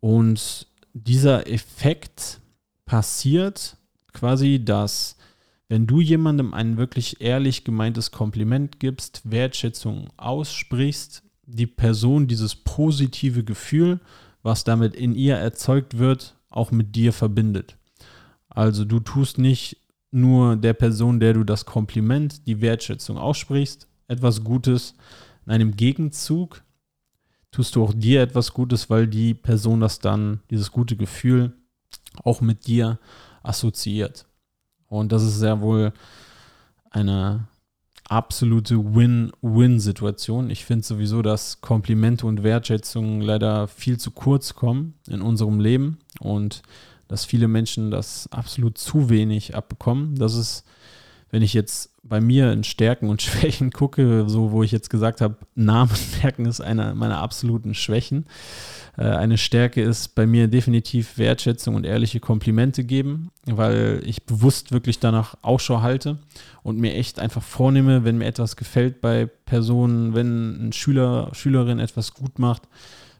Und 0.00 0.66
dieser 0.94 1.48
Effekt 1.48 2.40
passiert 2.84 3.76
quasi, 4.12 4.64
dass 4.64 5.15
wenn 5.68 5.86
du 5.86 6.00
jemandem 6.00 6.54
ein 6.54 6.76
wirklich 6.76 7.20
ehrlich 7.20 7.64
gemeintes 7.64 8.12
Kompliment 8.12 8.78
gibst, 8.78 9.22
Wertschätzung 9.24 10.08
aussprichst, 10.16 11.22
die 11.46 11.66
Person 11.66 12.26
dieses 12.28 12.54
positive 12.54 13.44
Gefühl, 13.44 14.00
was 14.42 14.64
damit 14.64 14.94
in 14.94 15.14
ihr 15.14 15.36
erzeugt 15.36 15.98
wird, 15.98 16.36
auch 16.50 16.70
mit 16.70 16.94
dir 16.94 17.12
verbindet. 17.12 17.76
Also 18.48 18.84
du 18.84 19.00
tust 19.00 19.38
nicht 19.38 19.78
nur 20.10 20.56
der 20.56 20.72
Person, 20.72 21.20
der 21.20 21.34
du 21.34 21.44
das 21.44 21.66
Kompliment, 21.66 22.46
die 22.46 22.60
Wertschätzung 22.60 23.18
aussprichst, 23.18 23.88
etwas 24.08 24.44
Gutes. 24.44 24.94
In 25.44 25.52
einem 25.52 25.76
Gegenzug 25.76 26.62
tust 27.50 27.74
du 27.74 27.82
auch 27.82 27.92
dir 27.92 28.22
etwas 28.22 28.52
Gutes, 28.52 28.88
weil 28.88 29.08
die 29.08 29.34
Person 29.34 29.80
das 29.80 29.98
dann, 29.98 30.40
dieses 30.50 30.70
gute 30.70 30.96
Gefühl, 30.96 31.52
auch 32.22 32.40
mit 32.40 32.66
dir 32.66 32.98
assoziiert. 33.42 34.26
Und 34.88 35.12
das 35.12 35.22
ist 35.22 35.38
sehr 35.38 35.60
wohl 35.60 35.92
eine 36.90 37.48
absolute 38.08 38.94
Win-Win-Situation. 38.94 40.50
Ich 40.50 40.64
finde 40.64 40.84
sowieso, 40.84 41.22
dass 41.22 41.60
Komplimente 41.60 42.26
und 42.26 42.42
Wertschätzung 42.42 43.20
leider 43.20 43.68
viel 43.68 43.98
zu 43.98 44.10
kurz 44.10 44.54
kommen 44.54 44.94
in 45.08 45.22
unserem 45.22 45.60
Leben 45.60 45.98
und 46.20 46.62
dass 47.08 47.24
viele 47.24 47.48
Menschen 47.48 47.90
das 47.90 48.28
absolut 48.32 48.78
zu 48.78 49.08
wenig 49.08 49.54
abbekommen. 49.54 50.16
Das 50.16 50.34
ist 50.34 50.64
wenn 51.36 51.42
ich 51.42 51.52
jetzt 51.52 51.90
bei 52.02 52.18
mir 52.18 52.50
in 52.50 52.64
Stärken 52.64 53.10
und 53.10 53.20
Schwächen 53.22 53.70
gucke, 53.70 54.24
so 54.26 54.52
wo 54.52 54.62
ich 54.62 54.72
jetzt 54.72 54.88
gesagt 54.88 55.20
habe, 55.20 55.36
Namen 55.54 55.90
merken 56.22 56.46
ist 56.46 56.62
eine 56.62 56.94
meiner 56.94 57.18
absoluten 57.18 57.74
Schwächen. 57.74 58.24
Äh, 58.96 59.02
eine 59.02 59.36
Stärke 59.36 59.82
ist 59.82 60.14
bei 60.14 60.26
mir 60.26 60.48
definitiv 60.48 61.18
Wertschätzung 61.18 61.74
und 61.74 61.84
ehrliche 61.84 62.20
Komplimente 62.20 62.84
geben, 62.84 63.32
weil 63.44 64.00
ich 64.06 64.24
bewusst 64.24 64.72
wirklich 64.72 64.98
danach 64.98 65.34
Ausschau 65.42 65.82
halte 65.82 66.16
und 66.62 66.78
mir 66.78 66.94
echt 66.94 67.18
einfach 67.18 67.42
vornehme, 67.42 68.02
wenn 68.02 68.16
mir 68.16 68.24
etwas 68.24 68.56
gefällt 68.56 69.02
bei 69.02 69.26
Personen, 69.26 70.14
wenn 70.14 70.68
ein 70.68 70.72
Schüler, 70.72 71.28
Schülerin 71.34 71.80
etwas 71.80 72.14
gut 72.14 72.38
macht, 72.38 72.62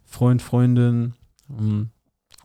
Freund, 0.07 0.41
Freundin 0.41 1.13
ähm, 1.51 1.91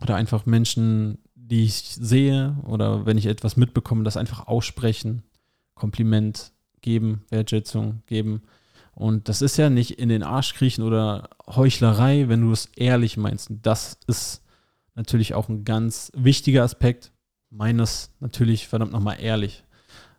oder 0.02 0.16
einfach 0.16 0.46
Menschen, 0.46 1.20
die 1.34 1.64
ich 1.64 1.76
sehe 1.76 2.58
oder 2.66 3.06
wenn 3.06 3.18
ich 3.18 3.28
etwas 3.28 3.56
mitbekomme, 3.56 4.04
das 4.04 4.18
einfach 4.18 4.48
aussprechen, 4.48 5.24
Kompliment 5.82 6.52
geben, 6.82 7.24
Wertschätzung 7.32 8.04
geben. 8.06 8.44
Und 8.94 9.30
das 9.30 9.42
ist 9.42 9.58
ja 9.58 9.72
nicht 9.72 9.98
in 9.98 10.10
den 10.10 10.22
Arsch 10.22 10.54
kriechen 10.54 10.84
oder 10.84 11.28
Heuchlerei, 11.48 12.30
wenn 12.30 12.42
du 12.42 12.52
es 12.52 12.68
ehrlich 12.76 13.18
meinst. 13.18 13.50
Und 13.50 13.66
das 13.66 13.98
ist 14.06 14.44
natürlich 14.94 15.34
auch 15.34 15.50
ein 15.50 15.66
ganz 15.66 16.12
wichtiger 16.16 16.62
Aspekt. 16.62 17.12
Meines 17.50 18.12
natürlich 18.20 18.68
verdammt 18.68 18.92
nochmal 18.92 19.18
ehrlich. 19.20 19.64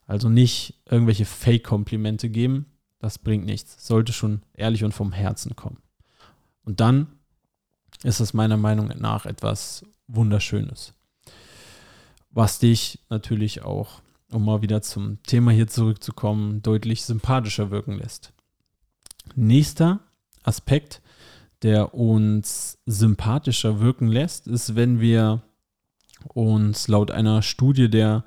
Also 0.05 0.29
nicht 0.29 0.83
irgendwelche 0.91 1.27
Fake-Komplimente 1.27 2.29
geben. 2.29 2.67
Das 2.99 3.21
bringt 3.21 3.45
nichts. 3.45 3.87
Sollte 3.87 4.13
schon 4.13 4.43
ehrlich 4.55 4.83
und 4.83 4.93
vom 4.93 5.13
Herzen 5.13 5.55
kommen. 5.55 5.79
Und 6.65 6.81
dann 6.81 7.07
ist 8.03 8.19
es 8.19 8.35
meiner 8.35 8.57
Meinung 8.57 8.89
nach 8.99 9.27
etwas 9.27 9.87
Wunderschönes. 10.09 10.93
Was 12.31 12.59
dich 12.59 12.99
natürlich 13.11 13.63
auch 13.63 14.03
um 14.33 14.45
mal 14.45 14.63
wieder 14.63 14.83
zum 14.83 15.23
Thema 15.23 15.51
hier 15.53 15.67
zurückzukommen, 15.67 16.63
deutlich 16.63 17.05
sympathischer 17.05 17.71
wirken 17.71 17.93
lässt. 17.93 18.33
Nächster 19.35 20.01
Aspekt, 20.43 21.01
der 21.63 21.95
uns 21.95 22.79
sympathischer 22.87 23.81
wirken 23.81 24.09
lässt, 24.09 24.47
ist, 24.47 24.75
wenn 24.75 25.01
wir 25.01 25.43
uns 26.35 26.89
laut 26.89 27.11
einer 27.11 27.43
Studie 27.43 27.89
der 27.89 28.25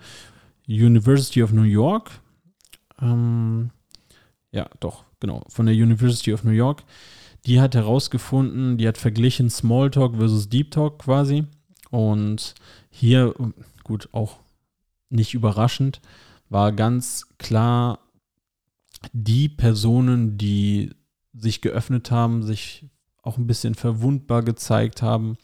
University 0.67 1.43
of 1.43 1.51
New 1.51 1.63
York, 1.63 2.11
ähm, 3.01 3.71
ja 4.51 4.69
doch, 4.79 5.03
genau, 5.19 5.43
von 5.49 5.65
der 5.65 5.75
University 5.75 6.33
of 6.33 6.43
New 6.43 6.51
York, 6.51 6.83
die 7.45 7.61
hat 7.61 7.75
herausgefunden, 7.75 8.77
die 8.77 8.87
hat 8.87 8.97
verglichen 8.97 9.49
Smalltalk 9.49 10.15
versus 10.15 10.49
Deep 10.49 10.71
Talk 10.71 10.99
quasi. 10.99 11.45
Und 11.91 12.55
hier, 12.89 13.35
gut, 13.83 14.09
auch 14.11 14.39
nicht 15.15 15.33
überraschend, 15.33 16.01
war 16.49 16.71
ganz 16.71 17.25
klar 17.37 17.99
die 19.13 19.49
Personen, 19.49 20.37
die 20.37 20.91
sich 21.33 21.61
geöffnet 21.61 22.11
haben, 22.11 22.43
sich 22.43 22.89
auch 23.21 23.37
ein 23.37 23.47
bisschen 23.47 23.75
verwundbar 23.75 24.43
gezeigt 24.43 25.01
haben, 25.01 25.37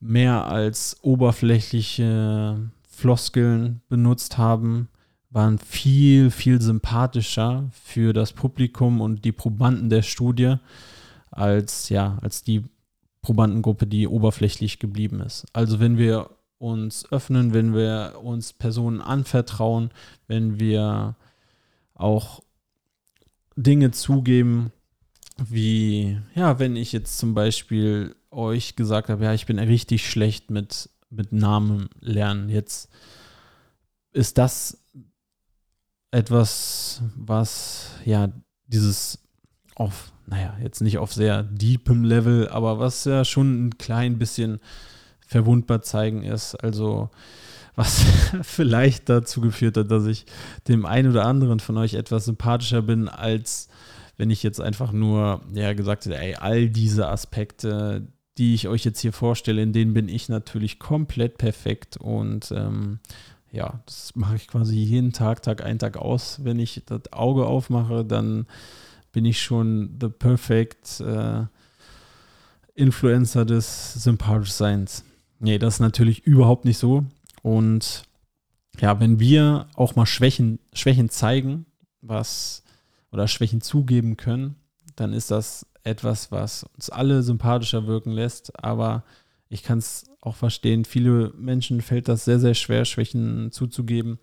mehr 0.00 0.46
als 0.46 0.96
oberflächliche 1.02 2.70
Floskeln 2.88 3.82
benutzt 3.88 4.38
haben, 4.38 4.88
waren 5.30 5.58
viel, 5.58 6.30
viel 6.30 6.60
sympathischer 6.60 7.68
für 7.72 8.12
das 8.12 8.32
Publikum 8.32 9.00
und 9.00 9.24
die 9.24 9.32
Probanden 9.32 9.90
der 9.90 10.02
Studie 10.02 10.56
als, 11.30 11.88
ja, 11.88 12.18
als 12.20 12.42
die 12.42 12.64
Probandengruppe, 13.22 13.86
die 13.86 14.08
oberflächlich 14.08 14.78
geblieben 14.78 15.20
ist. 15.20 15.46
Also 15.52 15.78
wenn 15.78 15.98
wir 15.98 16.30
uns 16.60 17.10
öffnen, 17.10 17.54
wenn 17.54 17.74
wir 17.74 18.20
uns 18.22 18.52
Personen 18.52 19.00
anvertrauen, 19.00 19.90
wenn 20.26 20.60
wir 20.60 21.16
auch 21.94 22.42
Dinge 23.56 23.92
zugeben, 23.92 24.70
wie, 25.38 26.20
ja, 26.34 26.58
wenn 26.58 26.76
ich 26.76 26.92
jetzt 26.92 27.18
zum 27.18 27.32
Beispiel 27.32 28.14
euch 28.30 28.76
gesagt 28.76 29.08
habe, 29.08 29.24
ja, 29.24 29.32
ich 29.32 29.46
bin 29.46 29.58
richtig 29.58 30.08
schlecht 30.08 30.50
mit, 30.50 30.90
mit 31.08 31.32
Namen 31.32 31.88
lernen. 31.98 32.50
Jetzt 32.50 32.90
ist 34.12 34.36
das 34.36 34.84
etwas, 36.10 37.02
was 37.16 37.90
ja 38.04 38.30
dieses 38.66 39.18
auf, 39.76 40.12
naja, 40.26 40.58
jetzt 40.62 40.82
nicht 40.82 40.98
auf 40.98 41.14
sehr 41.14 41.42
deepem 41.42 42.04
Level, 42.04 42.50
aber 42.50 42.78
was 42.78 43.06
ja 43.06 43.24
schon 43.24 43.66
ein 43.66 43.78
klein 43.78 44.18
bisschen 44.18 44.60
verwundbar 45.30 45.80
zeigen 45.80 46.24
ist. 46.24 46.56
Also 46.56 47.08
was 47.76 48.04
vielleicht 48.42 49.08
dazu 49.08 49.40
geführt 49.40 49.76
hat, 49.76 49.90
dass 49.90 50.06
ich 50.06 50.26
dem 50.66 50.84
einen 50.84 51.10
oder 51.10 51.24
anderen 51.24 51.60
von 51.60 51.76
euch 51.78 51.94
etwas 51.94 52.24
sympathischer 52.24 52.82
bin, 52.82 53.08
als 53.08 53.68
wenn 54.16 54.30
ich 54.30 54.42
jetzt 54.42 54.60
einfach 54.60 54.92
nur, 54.92 55.40
ja, 55.54 55.72
gesagt 55.72 56.04
hätte, 56.04 56.18
ey, 56.18 56.34
all 56.34 56.68
diese 56.68 57.08
Aspekte, 57.08 58.08
die 58.38 58.54
ich 58.54 58.66
euch 58.66 58.84
jetzt 58.84 59.00
hier 59.00 59.12
vorstelle, 59.12 59.62
in 59.62 59.72
denen 59.72 59.94
bin 59.94 60.08
ich 60.08 60.28
natürlich 60.28 60.80
komplett 60.80 61.38
perfekt 61.38 61.96
und 61.96 62.50
ähm, 62.50 62.98
ja, 63.52 63.80
das 63.86 64.14
mache 64.16 64.36
ich 64.36 64.48
quasi 64.48 64.76
jeden 64.76 65.12
Tag, 65.12 65.42
Tag 65.42 65.64
ein, 65.64 65.78
Tag 65.78 65.96
aus. 65.96 66.40
Wenn 66.44 66.58
ich 66.58 66.82
das 66.86 67.12
Auge 67.12 67.46
aufmache, 67.46 68.04
dann 68.04 68.46
bin 69.12 69.24
ich 69.24 69.40
schon 69.40 69.96
the 70.00 70.08
perfect 70.08 71.00
äh, 71.00 71.44
Influencer 72.74 73.44
des 73.44 73.94
sympathisch 73.94 74.52
Seins. 74.52 75.04
Nee, 75.40 75.58
das 75.58 75.74
ist 75.74 75.80
natürlich 75.80 76.26
überhaupt 76.26 76.64
nicht 76.64 76.78
so. 76.78 77.04
Und 77.42 78.04
ja, 78.78 79.00
wenn 79.00 79.18
wir 79.18 79.66
auch 79.74 79.96
mal 79.96 80.06
Schwächen, 80.06 80.58
Schwächen 80.72 81.08
zeigen, 81.08 81.66
was 82.02 82.62
oder 83.10 83.26
Schwächen 83.26 83.60
zugeben 83.60 84.16
können, 84.16 84.56
dann 84.96 85.12
ist 85.12 85.30
das 85.30 85.66
etwas, 85.82 86.30
was 86.30 86.64
uns 86.74 86.90
alle 86.90 87.22
sympathischer 87.22 87.86
wirken 87.86 88.12
lässt. 88.12 88.62
Aber 88.62 89.02
ich 89.48 89.62
kann 89.62 89.78
es 89.78 90.04
auch 90.20 90.36
verstehen, 90.36 90.84
viele 90.84 91.32
Menschen 91.36 91.80
fällt 91.80 92.08
das 92.08 92.26
sehr, 92.26 92.38
sehr 92.38 92.54
schwer, 92.54 92.84
Schwächen 92.84 93.50
zuzugeben. 93.50 94.18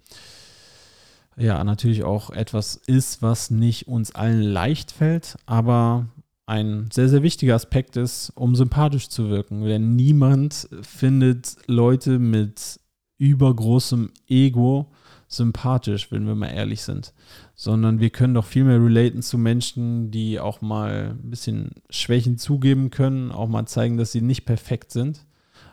Ja, 1.36 1.63
natürlich 1.63 2.03
auch 2.03 2.29
etwas 2.29 2.75
ist, 2.75 3.21
was 3.24 3.50
nicht 3.50 3.88
uns 3.88 4.13
allen 4.13 4.41
leicht 4.41 4.91
fällt, 4.91 5.38
aber 5.47 6.07
ein 6.47 6.89
sehr, 6.91 7.09
sehr 7.09 7.23
wichtiger 7.23 7.55
Aspekt 7.55 7.97
ist, 7.97 8.31
um 8.33 8.55
sympathisch 8.55 9.09
zu 9.09 9.29
wirken. 9.29 9.61
Denn 9.63 9.95
niemand 9.95 10.69
findet 10.81 11.57
Leute 11.67 12.19
mit 12.19 12.79
übergroßem 13.17 14.11
Ego 14.27 14.91
sympathisch, 15.27 16.09
wenn 16.09 16.25
wir 16.25 16.35
mal 16.35 16.47
ehrlich 16.47 16.83
sind. 16.83 17.13
Sondern 17.53 17.99
wir 17.99 18.11
können 18.11 18.33
doch 18.33 18.45
viel 18.45 18.63
mehr 18.63 18.81
relaten 18.81 19.21
zu 19.21 19.37
Menschen, 19.37 20.09
die 20.09 20.39
auch 20.39 20.61
mal 20.61 21.17
ein 21.19 21.29
bisschen 21.29 21.71
Schwächen 21.89 22.37
zugeben 22.37 22.91
können, 22.91 23.31
auch 23.33 23.49
mal 23.49 23.65
zeigen, 23.65 23.97
dass 23.97 24.13
sie 24.13 24.21
nicht 24.21 24.45
perfekt 24.45 24.91
sind. 24.91 25.25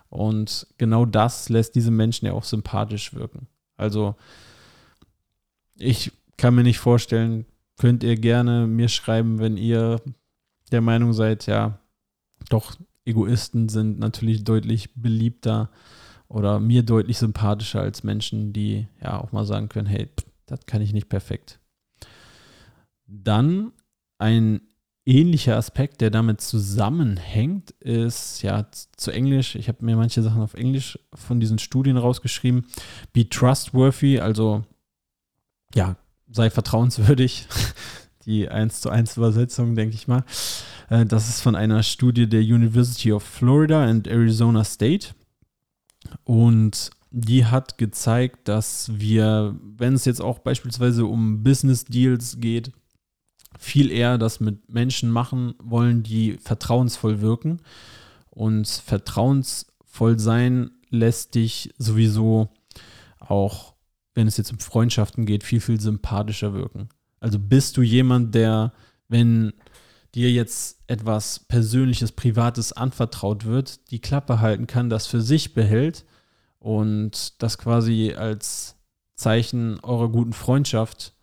Und 0.09 0.67
genau 0.77 1.07
das 1.07 1.49
lässt 1.49 1.77
diese 1.77 1.93
Menschen 1.93 2.27
ja 2.27 2.33
auch 2.33 2.45
sympathisch 2.45 3.15
wirken. 3.15 3.47
Also 3.77 4.17
ich 5.77 6.11
kann 6.37 6.57
mir 6.57 6.65
nicht 6.65 6.79
vorstellen, 6.81 7.47
könnt 7.79 8.03
ihr 8.03 8.17
gerne 8.17 8.67
mir 8.67 8.89
schreiben, 8.89 9.39
wenn 9.39 9.57
ihr 9.57 10.01
der 10.73 10.81
Meinung 10.81 11.13
seid, 11.13 11.47
ja, 11.47 11.79
doch, 12.49 12.77
Egoisten 13.05 13.69
sind 13.69 13.99
natürlich 13.99 14.45
deutlich 14.45 14.95
beliebter 14.95 15.71
oder 16.29 16.59
mir 16.59 16.83
deutlich 16.83 17.19
sympathischer 17.19 17.81
als 17.81 18.03
Menschen, 18.03 18.53
die 18.53 18.89
ja 19.03 19.21
auch 19.21 19.33
mal 19.33 19.45
sagen 19.45 19.69
können, 19.69 19.87
hey, 19.87 20.09
das 20.47 20.67
kann 20.67 20.83
ich 20.83 20.93
nicht 20.93 21.09
perfekt. 21.09 21.61
Dann 23.07 23.73
ein 24.19 24.63
ähnlicher 25.07 25.57
Aspekt, 25.57 26.01
der 26.01 26.11
damit 26.11 26.41
zusammenhängt, 26.41 27.73
ist 27.73 28.43
ja 28.43 28.67
zu 28.97 29.11
Englisch. 29.11 29.55
Ich 29.55 29.69
habe 29.69 29.85
mir 29.85 29.97
manche 29.97 30.23
Sachen 30.23 30.41
auf 30.41 30.55
Englisch 30.55 30.99
von 31.13 31.41
diesen 31.41 31.59
Studien 31.59 31.99
rausgeschrieben. 31.99 32.67
Be 33.13 33.29
trustworthy, 33.29 34.21
also 34.21 34.65
ja, 35.75 35.97
sei 36.31 36.51
vertrauenswürdig. 36.51 37.47
Die 38.27 38.49
1 38.49 38.81
zu 38.81 38.91
1 38.91 39.17
Übersetzung, 39.17 39.75
denke 39.75 39.95
ich 39.95 40.09
mal. 40.09 40.25
Äh, 40.89 41.07
das 41.07 41.29
ist 41.29 41.41
von 41.41 41.55
einer 41.55 41.83
Studie 41.83 42.29
der 42.29 42.41
University 42.41 43.13
of 43.13 43.23
Florida 43.23 43.85
and 43.85 44.07
Arizona 44.07 44.65
State. 44.65 45.09
Und 46.25 46.91
die 47.11 47.47
hat 47.47 47.79
gezeigt, 47.79 48.49
dass 48.49 48.91
wir, 48.93 49.57
wenn 49.63 49.95
es 49.95 50.05
jetzt 50.05 50.21
auch 50.21 50.41
beispielsweise 50.41 51.07
um 51.07 51.43
Business 51.43 51.85
Deals 51.85 52.39
geht, 52.41 52.73
viel 53.59 53.91
eher 53.91 54.19
das 54.19 54.41
mit 54.41 54.69
Menschen 54.69 55.11
machen 55.11 55.55
wollen, 55.63 56.03
die 56.03 56.39
vertrauensvoll 56.43 57.21
wirken. 57.21 57.61
Und 58.31 58.67
vertrauensvoll 58.67 60.19
sein 60.19 60.73
lässt 60.91 61.35
dich 61.35 61.73
sowieso 61.79 62.49
auch, 63.21 63.75
wenn 64.15 64.27
es 64.27 64.37
jetzt 64.37 64.53
um 64.53 64.59
Freundschaften 64.59 65.25
geht, 65.27 65.45
viel, 65.45 65.61
viel 65.61 65.81
sympathischer 65.81 66.53
wirken. 66.53 66.89
Also 67.25 67.39
bist 67.39 67.79
du 67.79 67.83
jemand, 67.83 68.35
der, 68.35 68.75
wenn 69.09 69.55
dir 70.15 70.31
jetzt 70.31 70.79
etwas 70.89 71.39
Persönliches, 71.39 72.13
Privates 72.13 72.75
anvertraut 72.75 73.47
wird, 73.47 73.91
die 73.91 73.99
Klappe 73.99 74.41
halten 74.41 74.67
kann, 74.67 74.91
das 74.91 75.07
für 75.07 75.23
sich 75.23 75.55
behält 75.55 76.05
und 76.59 77.43
das 77.43 77.57
quasi 77.57 78.13
als 78.13 78.77
Zeichen 79.15 79.81
eurer 79.81 80.11
guten 80.11 80.35
Freundschaft 80.35 81.15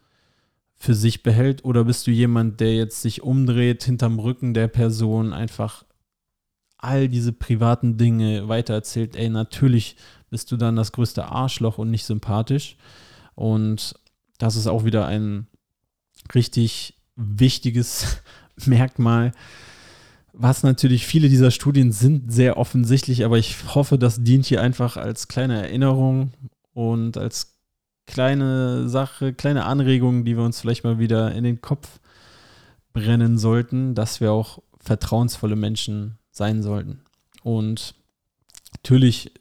für 0.75 0.95
sich 0.95 1.21
behält? 1.21 1.65
Oder 1.65 1.83
bist 1.83 2.07
du 2.07 2.11
jemand, 2.11 2.61
der 2.61 2.73
jetzt 2.73 3.03
sich 3.03 3.21
umdreht 3.21 3.83
hinterm 3.83 4.17
Rücken 4.17 4.55
der 4.55 4.69
Person, 4.69 5.33
einfach 5.33 5.85
all 6.79 7.09
diese 7.09 7.31
privaten 7.31 7.97
Dinge 7.97 8.47
weitererzählt? 8.47 9.15
Ey, 9.15 9.29
natürlich 9.29 9.97
bist 10.31 10.51
du 10.51 10.57
dann 10.57 10.77
das 10.77 10.93
größte 10.93 11.25
Arschloch 11.25 11.77
und 11.77 11.91
nicht 11.91 12.05
sympathisch. 12.05 12.75
Und 13.35 13.93
das 14.39 14.55
ist 14.55 14.65
auch 14.65 14.83
wieder 14.83 15.05
ein 15.05 15.45
richtig 16.35 16.95
wichtiges 17.15 18.17
Merkmal, 18.65 19.31
was 20.33 20.63
natürlich 20.63 21.05
viele 21.05 21.29
dieser 21.29 21.51
Studien 21.51 21.91
sind 21.91 22.31
sehr 22.31 22.57
offensichtlich, 22.57 23.25
aber 23.25 23.37
ich 23.37 23.55
hoffe, 23.75 23.97
das 23.97 24.23
dient 24.23 24.45
hier 24.45 24.61
einfach 24.61 24.97
als 24.97 25.27
kleine 25.27 25.61
Erinnerung 25.61 26.31
und 26.73 27.17
als 27.17 27.57
kleine 28.07 28.87
Sache, 28.87 29.33
kleine 29.33 29.65
Anregung, 29.65 30.25
die 30.25 30.37
wir 30.37 30.43
uns 30.43 30.59
vielleicht 30.59 30.83
mal 30.83 30.99
wieder 30.99 31.33
in 31.33 31.43
den 31.43 31.61
Kopf 31.61 31.99
brennen 32.93 33.37
sollten, 33.37 33.95
dass 33.95 34.21
wir 34.21 34.31
auch 34.31 34.61
vertrauensvolle 34.79 35.55
Menschen 35.55 36.17
sein 36.31 36.61
sollten. 36.61 37.01
Und 37.43 37.95
natürlich, 38.73 39.31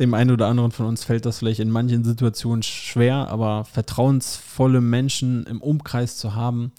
dem 0.00 0.14
einen 0.14 0.30
oder 0.30 0.48
anderen 0.48 0.72
von 0.72 0.86
uns 0.86 1.04
fällt 1.04 1.24
das 1.24 1.38
vielleicht 1.38 1.60
in 1.60 1.70
manchen 1.70 2.04
Situationen 2.04 2.62
schwer, 2.62 3.28
aber 3.28 3.64
vertrauensvolle 3.64 4.80
Menschen 4.80 5.46
im 5.46 5.62
Umkreis 5.62 6.16
zu 6.16 6.34
haben, 6.34 6.72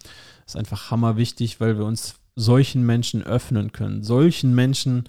ist 0.45 0.57
einfach 0.57 0.91
hammerwichtig, 0.91 1.59
weil 1.59 1.77
wir 1.77 1.85
uns 1.85 2.15
solchen 2.35 2.85
Menschen 2.85 3.23
öffnen 3.23 3.71
können. 3.71 4.03
Solchen 4.03 4.53
Menschen, 4.53 5.05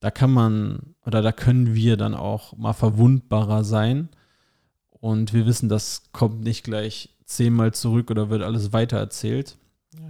da 0.00 0.10
kann 0.10 0.32
man 0.32 0.94
oder 1.06 1.22
da 1.22 1.30
können 1.32 1.74
wir 1.74 1.96
dann 1.96 2.14
auch 2.14 2.56
mal 2.56 2.72
verwundbarer 2.72 3.62
sein 3.62 4.08
und 4.90 5.32
wir 5.32 5.46
wissen, 5.46 5.68
das 5.68 6.02
kommt 6.12 6.42
nicht 6.42 6.64
gleich 6.64 7.10
zehnmal 7.24 7.72
zurück 7.72 8.10
oder 8.10 8.28
wird 8.28 8.42
alles 8.42 8.72
weitererzählt. 8.72 9.56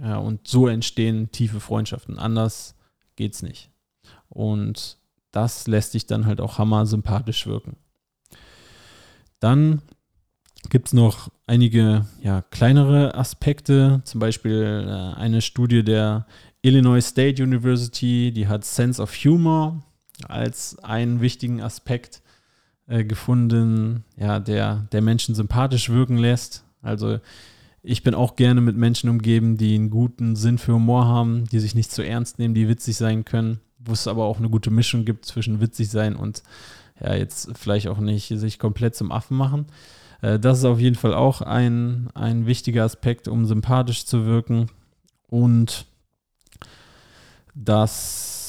Ja, 0.01 0.17
und 0.17 0.47
so 0.47 0.67
entstehen 0.67 1.31
tiefe 1.31 1.59
Freundschaften. 1.59 2.17
Anders 2.17 2.75
geht's 3.15 3.41
nicht. 3.41 3.69
Und 4.29 4.97
das 5.31 5.67
lässt 5.67 5.91
sich 5.93 6.05
dann 6.05 6.25
halt 6.25 6.41
auch 6.41 6.57
hammer 6.57 6.85
sympathisch 6.85 7.47
wirken. 7.47 7.77
Dann 9.39 9.81
gibt 10.69 10.87
es 10.87 10.93
noch 10.93 11.29
einige 11.47 12.05
ja, 12.21 12.41
kleinere 12.41 13.15
Aspekte, 13.15 14.01
zum 14.05 14.19
Beispiel 14.19 14.85
äh, 14.87 15.19
eine 15.19 15.41
Studie 15.41 15.83
der 15.83 16.27
Illinois 16.61 17.01
State 17.01 17.41
University, 17.41 18.31
die 18.31 18.47
hat 18.47 18.63
Sense 18.63 19.01
of 19.01 19.13
Humor 19.13 19.83
als 20.27 20.77
einen 20.83 21.21
wichtigen 21.21 21.61
Aspekt 21.61 22.21
äh, 22.87 23.03
gefunden, 23.03 24.03
ja, 24.15 24.39
der, 24.39 24.87
der 24.91 25.01
Menschen 25.01 25.33
sympathisch 25.33 25.89
wirken 25.89 26.17
lässt. 26.17 26.63
Also 26.81 27.19
ich 27.81 28.03
bin 28.03 28.13
auch 28.13 28.35
gerne 28.35 28.61
mit 28.61 28.77
Menschen 28.77 29.09
umgeben, 29.09 29.57
die 29.57 29.75
einen 29.75 29.89
guten 29.89 30.35
Sinn 30.35 30.59
für 30.59 30.73
Humor 30.73 31.05
haben, 31.05 31.45
die 31.45 31.59
sich 31.59 31.73
nicht 31.73 31.91
zu 31.91 32.03
ernst 32.03 32.37
nehmen, 32.37 32.53
die 32.53 32.67
witzig 32.67 32.97
sein 32.97 33.25
können, 33.25 33.59
wo 33.83 33.93
es 33.93 34.07
aber 34.07 34.25
auch 34.25 34.37
eine 34.37 34.49
gute 34.49 34.71
Mischung 34.71 35.05
gibt 35.05 35.25
zwischen 35.25 35.61
witzig 35.61 35.89
sein 35.89 36.15
und 36.15 36.43
ja, 36.99 37.15
jetzt 37.15 37.49
vielleicht 37.57 37.87
auch 37.87 37.97
nicht 37.97 38.27
sich 38.27 38.59
komplett 38.59 38.95
zum 38.95 39.11
Affen 39.11 39.35
machen. 39.37 39.65
Äh, 40.21 40.39
das 40.39 40.59
ist 40.59 40.65
auf 40.65 40.79
jeden 40.79 40.95
Fall 40.95 41.13
auch 41.13 41.41
ein, 41.41 42.09
ein 42.13 42.45
wichtiger 42.45 42.83
Aspekt, 42.83 43.27
um 43.27 43.45
sympathisch 43.45 44.05
zu 44.05 44.25
wirken. 44.25 44.67
Und 45.27 45.85
das 47.55 48.41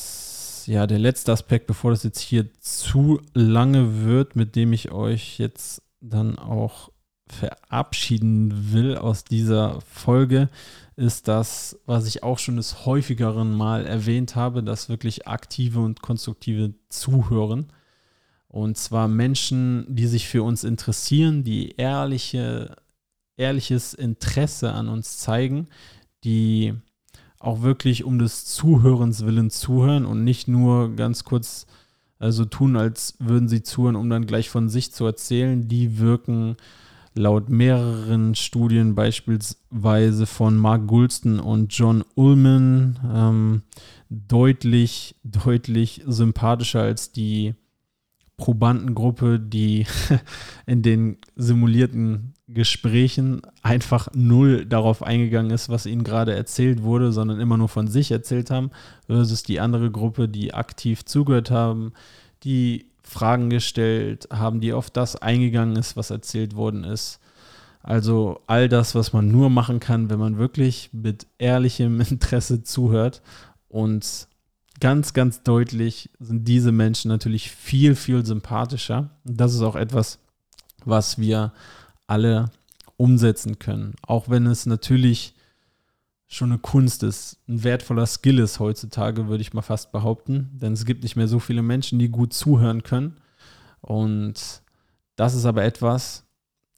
ja, 0.67 0.87
der 0.87 0.99
letzte 0.99 1.33
Aspekt, 1.33 1.67
bevor 1.67 1.91
das 1.91 2.03
jetzt 2.03 2.21
hier 2.21 2.47
zu 2.61 3.21
lange 3.35 4.05
wird, 4.05 4.37
mit 4.37 4.55
dem 4.57 4.73
ich 4.73 4.93
euch 4.93 5.39
jetzt 5.39 5.83
dann 6.01 6.39
auch 6.39 6.91
verabschieden 7.29 8.73
will 8.73 8.97
aus 8.97 9.25
dieser 9.25 9.81
Folge, 9.83 10.49
ist 10.97 11.29
das, 11.29 11.79
was 11.87 12.07
ich 12.07 12.23
auch 12.23 12.39
schon 12.39 12.57
des 12.57 12.85
häufigeren 12.85 13.55
Mal 13.55 13.87
erwähnt 13.87 14.37
habe, 14.37 14.63
das 14.63 14.89
wirklich 14.89 15.27
aktive 15.27 15.81
und 15.81 16.03
konstruktive 16.03 16.75
Zuhören. 16.89 17.73
Und 18.49 18.77
zwar 18.77 19.09
Menschen, 19.09 19.87
die 19.89 20.07
sich 20.07 20.29
für 20.29 20.43
uns 20.43 20.63
interessieren, 20.63 21.43
die 21.43 21.75
ehrliche, 21.77 22.77
ehrliches 23.37 23.95
Interesse 23.95 24.73
an 24.73 24.89
uns 24.89 25.19
zeigen, 25.19 25.69
die 26.25 26.75
auch 27.39 27.63
wirklich 27.63 28.05
um 28.05 28.19
des 28.19 28.45
Zuhörens 28.45 29.25
willen 29.25 29.51
zuhören 29.51 30.05
und 30.05 30.23
nicht 30.23 30.49
nur 30.49 30.95
ganz 30.95 31.25
kurz 31.25 31.67
also 32.19 32.45
tun, 32.45 32.77
als 32.77 33.17
würden 33.19 33.49
sie 33.49 33.65
zuhören, 33.65 33.97
um 33.97 34.09
dann 34.09 34.27
gleich 34.27 34.49
von 34.49 34.69
sich 34.69 34.93
zu 34.93 35.05
erzählen. 35.05 35.67
Die 35.67 35.99
wirken 35.99 36.57
laut 37.15 37.49
mehreren 37.49 38.35
Studien, 38.35 38.95
beispielsweise 38.95 40.27
von 40.27 40.57
Mark 40.57 40.87
Goulston 40.87 41.41
und 41.41 41.73
John 41.75 42.05
Ullman, 42.15 42.99
ähm, 43.13 43.63
deutlich, 44.09 45.17
deutlich 45.25 46.03
sympathischer 46.07 46.83
als 46.83 47.13
die 47.13 47.55
Probandengruppe, 48.37 49.39
die 49.39 49.87
in 50.67 50.83
den 50.83 51.19
simulierten 51.37 52.35
Gesprächen 52.49 53.43
einfach 53.63 54.09
null 54.15 54.67
darauf 54.67 55.03
eingegangen 55.03 55.53
ist, 55.53 55.69
was 55.69 55.87
ihnen 55.87 56.05
gerade 56.05 56.35
erzählt 56.35 56.83
wurde, 56.83 57.13
sondern 57.13 57.41
immer 57.41 57.57
nur 57.57 57.69
von 57.69 57.89
sich 57.89 58.11
erzählt 58.11 58.51
haben, 58.51 58.71
versus 59.07 59.43
die 59.43 59.61
andere 59.61 59.91
Gruppe, 59.91 60.29
die 60.29 60.55
aktiv 60.55 61.05
zugehört 61.05 61.51
haben, 61.51 61.93
die 62.43 62.92
Fragen 63.03 63.51
gestellt 63.51 64.29
haben, 64.33 64.61
die 64.61 64.73
auf 64.73 64.91
das 64.91 65.17
eingegangen 65.17 65.77
ist, 65.77 65.97
was 65.97 66.11
erzählt 66.11 66.55
worden 66.55 66.85
ist. 66.85 67.21
Also 67.83 68.41
all 68.47 68.69
das, 68.69 68.95
was 68.95 69.13
man 69.13 69.29
nur 69.29 69.51
machen 69.51 69.81
kann, 69.81 70.09
wenn 70.09 70.19
man 70.19 70.39
wirklich 70.39 70.91
mit 70.93 71.27
ehrlichem 71.39 72.01
Interesse 72.11 72.63
zuhört 72.63 73.23
und 73.69 74.29
ganz, 74.81 75.13
ganz 75.13 75.43
deutlich 75.43 76.11
sind 76.19 76.47
diese 76.47 76.73
Menschen 76.73 77.09
natürlich 77.09 77.51
viel, 77.51 77.95
viel 77.95 78.25
sympathischer. 78.25 79.11
Das 79.25 79.55
ist 79.55 79.63
auch 79.63 79.77
etwas, 79.77 80.19
was 80.85 81.19
wir 81.19 81.53
alle 82.07 82.51
umsetzen 82.97 83.59
können. 83.59 83.95
Auch 84.07 84.29
wenn 84.29 84.47
es 84.47 84.67
natürlich 84.67 85.35
schon 86.33 86.51
eine 86.51 86.59
Kunst 86.59 87.03
ist, 87.03 87.39
ein 87.47 87.63
wertvoller 87.63 88.07
Skill 88.07 88.39
ist 88.39 88.59
heutzutage, 88.59 89.29
würde 89.29 89.43
ich 89.43 89.53
mal 89.53 89.63
fast 89.63 89.93
behaupten. 89.93 90.51
Denn 90.55 90.73
es 90.73 90.87
gibt 90.87 91.03
nicht 91.03 91.17
mehr 91.17 91.29
so 91.29 91.39
viele 91.39 91.63
Menschen, 91.63 91.99
die 91.99 92.09
gut 92.09 92.33
zuhören 92.33 92.83
können. 92.83 93.17
Und 93.81 94.63
das 95.17 95.35
ist 95.35 95.45
aber 95.45 95.65
etwas, 95.65 96.25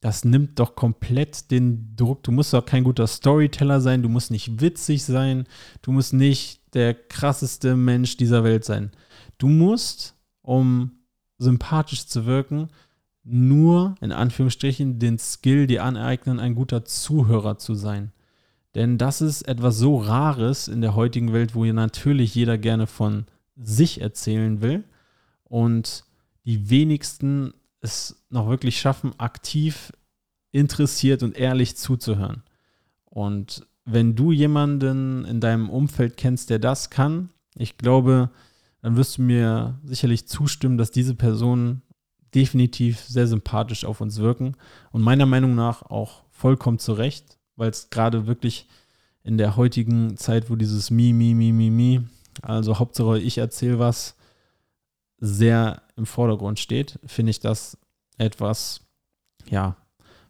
das 0.00 0.24
nimmt 0.24 0.58
doch 0.58 0.74
komplett 0.74 1.50
den 1.50 1.94
Druck. 1.96 2.22
Du 2.24 2.32
musst 2.32 2.52
doch 2.52 2.66
kein 2.66 2.84
guter 2.84 3.06
Storyteller 3.06 3.80
sein, 3.80 4.02
du 4.02 4.08
musst 4.08 4.30
nicht 4.30 4.60
witzig 4.60 5.04
sein, 5.04 5.44
du 5.82 5.92
musst 5.92 6.12
nicht 6.12 6.60
der 6.74 6.92
krasseste 6.92 7.76
Mensch 7.76 8.16
dieser 8.16 8.44
Welt 8.44 8.64
sein. 8.64 8.90
Du 9.38 9.48
musst, 9.48 10.16
um 10.42 10.92
sympathisch 11.38 12.06
zu 12.06 12.26
wirken, 12.26 12.68
nur 13.22 13.94
in 14.00 14.12
Anführungsstrichen 14.12 14.98
den 14.98 15.18
Skill 15.18 15.66
dir 15.66 15.84
aneignen, 15.84 16.40
ein 16.40 16.54
guter 16.54 16.84
Zuhörer 16.84 17.56
zu 17.58 17.74
sein. 17.74 18.12
Denn 18.74 18.98
das 18.98 19.20
ist 19.20 19.42
etwas 19.42 19.78
so 19.78 19.96
Rares 19.98 20.68
in 20.68 20.80
der 20.80 20.94
heutigen 20.94 21.32
Welt, 21.32 21.54
wo 21.54 21.64
natürlich 21.64 22.34
jeder 22.34 22.58
gerne 22.58 22.86
von 22.86 23.26
sich 23.56 24.00
erzählen 24.00 24.60
will 24.60 24.84
und 25.44 26.04
die 26.44 26.68
wenigsten 26.70 27.54
es 27.80 28.24
noch 28.30 28.48
wirklich 28.48 28.80
schaffen, 28.80 29.12
aktiv 29.18 29.92
interessiert 30.50 31.22
und 31.22 31.36
ehrlich 31.36 31.76
zuzuhören. 31.76 32.42
Und 33.04 33.66
wenn 33.84 34.16
du 34.16 34.32
jemanden 34.32 35.24
in 35.24 35.40
deinem 35.40 35.68
Umfeld 35.70 36.16
kennst, 36.16 36.50
der 36.50 36.58
das 36.58 36.90
kann, 36.90 37.30
ich 37.54 37.76
glaube, 37.76 38.30
dann 38.80 38.96
wirst 38.96 39.18
du 39.18 39.22
mir 39.22 39.78
sicherlich 39.84 40.26
zustimmen, 40.26 40.78
dass 40.78 40.90
diese 40.90 41.14
Personen 41.14 41.82
definitiv 42.34 43.00
sehr 43.00 43.26
sympathisch 43.26 43.84
auf 43.84 44.00
uns 44.00 44.18
wirken 44.18 44.56
und 44.90 45.02
meiner 45.02 45.26
Meinung 45.26 45.54
nach 45.54 45.82
auch 45.82 46.24
vollkommen 46.30 46.78
zurecht, 46.78 47.38
weil 47.56 47.70
es 47.70 47.90
gerade 47.90 48.26
wirklich 48.26 48.68
in 49.22 49.38
der 49.38 49.56
heutigen 49.56 50.16
Zeit, 50.16 50.50
wo 50.50 50.56
dieses 50.56 50.90
Mi, 50.90 51.12
Mi, 51.12 51.34
Mi, 51.34 51.52
Mi, 51.52 51.70
Mi, 51.70 52.00
also 52.42 52.78
Hauptsache 52.78 53.18
ich 53.18 53.38
erzähle 53.38 53.78
was, 53.78 54.16
sehr 55.18 55.82
im 55.96 56.06
Vordergrund 56.06 56.58
steht, 56.58 56.98
finde 57.06 57.30
ich 57.30 57.40
das 57.40 57.78
etwas, 58.18 58.80
ja, 59.48 59.76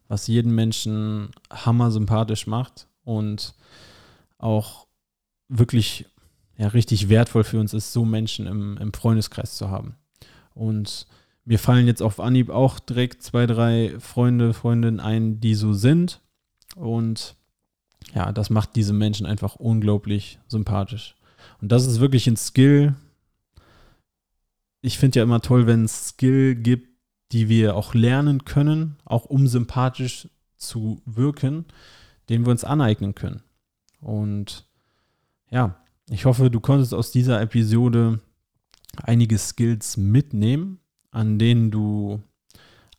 was 0.09 0.27
jeden 0.27 0.55
Menschen 0.55 1.31
hammer 1.51 1.91
sympathisch 1.91 2.47
macht 2.47 2.87
und 3.03 3.55
auch 4.39 4.87
wirklich 5.49 6.07
ja, 6.57 6.69
richtig 6.69 7.09
wertvoll 7.09 7.45
für 7.45 7.59
uns 7.59 7.75
ist, 7.75 7.93
so 7.93 8.05
Menschen 8.05 8.47
im, 8.47 8.77
im 8.77 8.93
Freundeskreis 8.93 9.57
zu 9.57 9.71
haben. 9.71 9.97
Und 10.55 11.07
mir 11.45 11.59
fallen 11.59 11.87
jetzt 11.87 12.03
auf 12.03 12.21
Anhieb 12.21 12.51
auch 12.51 12.79
direkt 12.79 13.23
zwei, 13.23 13.47
drei 13.47 13.95
Freunde, 13.99 14.55
Freundinnen 14.55 15.01
ein, 15.01 15.41
die 15.41 15.55
so 15.55 15.73
sind. 15.73 16.21
Und 16.75 17.37
ja, 18.15 18.33
das 18.33 18.51
macht 18.51 18.77
diese 18.77 18.93
Menschen 18.93 19.27
einfach 19.27 19.57
unglaublich 19.57 20.39
sympathisch. 20.49 21.17
Und 21.61 21.73
das 21.73 21.87
ist 21.87 22.01
wirklich 22.01 22.27
ein 22.27 22.37
Skill. 22.37 22.95
Ich 24.81 24.99
finde 24.99 25.19
ja 25.19 25.23
immer 25.23 25.41
toll, 25.41 25.67
wenn 25.67 25.85
es 25.85 26.09
Skill 26.09 26.55
gibt, 26.55 26.89
die 27.33 27.49
wir 27.49 27.75
auch 27.75 27.95
lernen 27.95 28.45
können, 28.45 28.97
auch 29.05 29.25
um 29.25 29.47
sympathisch 29.47 30.29
zu 30.57 31.01
wirken 31.05 31.65
den 32.29 32.45
wir 32.45 32.51
uns 32.51 32.65
aneignen 32.65 33.15
können. 33.15 33.43
Und 34.01 34.67
ja, 35.51 35.77
ich 36.09 36.25
hoffe, 36.25 36.51
du 36.51 36.61
konntest 36.61 36.95
aus 36.95 37.11
dieser 37.11 37.41
Episode 37.41 38.21
einige 38.97 39.39
Skills 39.39 39.97
mitnehmen, 39.97 40.81
an 41.11 41.39
denen 41.39 41.71
du 41.71 42.23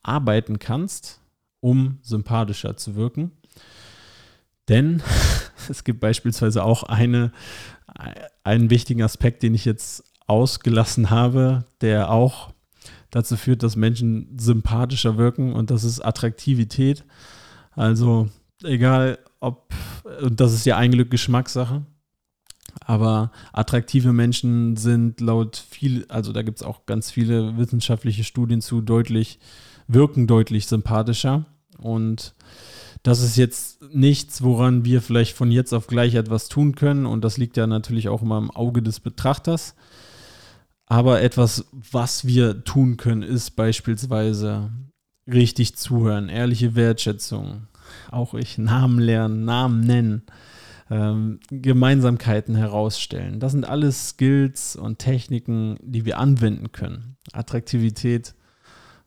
arbeiten 0.02 0.60
kannst, 0.60 1.22
um 1.60 2.00
sympathischer 2.02 2.78
zu 2.78 2.96
wirken. 2.96 3.32
Denn 4.70 5.02
es 5.70 5.84
gibt 5.84 6.00
beispielsweise 6.00 6.64
auch 6.64 6.84
eine, 6.84 7.32
einen 8.44 8.70
wichtigen 8.70 9.04
Aspekt, 9.04 9.44
den 9.44 9.54
ich 9.56 9.66
jetzt 9.66 10.04
ausgelassen 10.28 11.10
habe, 11.10 11.66
der 11.82 12.10
auch 12.10 12.52
dazu 13.12 13.38
führt, 13.38 13.64
dass 13.64 13.76
Menschen 13.76 14.38
sympathischer 14.38 15.18
wirken 15.18 15.54
und 15.54 15.72
das 15.72 15.84
ist 15.84 16.02
Attraktivität. 16.02 17.06
Also 17.72 18.30
egal 18.64 19.20
ob, 19.40 19.74
und 20.22 20.40
das 20.40 20.54
ist 20.54 20.66
ja 20.66 20.78
ein 20.78 20.92
Glück 20.92 21.12
Geschmackssache, 21.12 21.86
aber 22.82 23.32
attraktive 23.54 24.12
Menschen 24.12 24.76
sind 24.76 25.22
laut 25.22 25.58
viel, 25.58 26.06
also 26.10 26.34
da 26.34 26.42
gibt 26.42 26.60
es 26.60 26.64
auch 26.64 26.86
ganz 26.86 27.12
viele 27.12 27.58
wissenschaftliche 27.58 28.24
Studien 28.24 28.62
zu, 28.62 28.82
deutlich, 28.82 29.40
wirken 29.88 30.28
deutlich 30.28 30.68
sympathischer. 30.68 31.46
Und 31.78 32.36
das 33.06 33.22
ist 33.22 33.38
jetzt 33.38 33.84
nichts, 33.94 34.42
woran 34.42 34.84
wir 34.84 35.00
vielleicht 35.00 35.38
von 35.38 35.52
jetzt 35.52 35.74
auf 35.74 35.86
gleich 35.86 36.16
etwas 36.16 36.50
tun 36.50 36.74
können. 36.74 37.06
Und 37.06 37.24
das 37.24 37.38
liegt 37.38 37.56
ja 37.56 37.68
natürlich 37.68 38.10
auch 38.10 38.24
immer 38.24 38.40
im 38.40 38.50
Auge 38.50 38.82
des 38.82 39.00
Betrachters. 39.00 39.76
Aber 40.88 41.22
etwas, 41.22 41.66
was 41.72 42.26
wir 42.26 42.64
tun 42.64 42.98
können, 42.98 43.22
ist 43.22 43.52
beispielsweise 43.52 44.72
richtig 45.32 45.76
zuhören, 45.76 46.30
ehrliche 46.30 46.74
Wertschätzung, 46.74 47.68
auch 48.10 48.34
ich, 48.34 48.58
Namen 48.58 48.98
lernen, 48.98 49.46
Namen 49.46 49.82
nennen, 49.82 50.24
ähm, 50.90 51.40
Gemeinsamkeiten 51.52 52.56
herausstellen. 52.56 53.40
Das 53.40 53.52
sind 53.52 53.70
alles 53.70 54.10
Skills 54.10 54.76
und 54.76 54.98
Techniken, 54.98 55.78
die 55.84 56.06
wir 56.06 56.18
anwenden 56.18 56.72
können. 56.72 57.18
Attraktivität, 57.34 58.34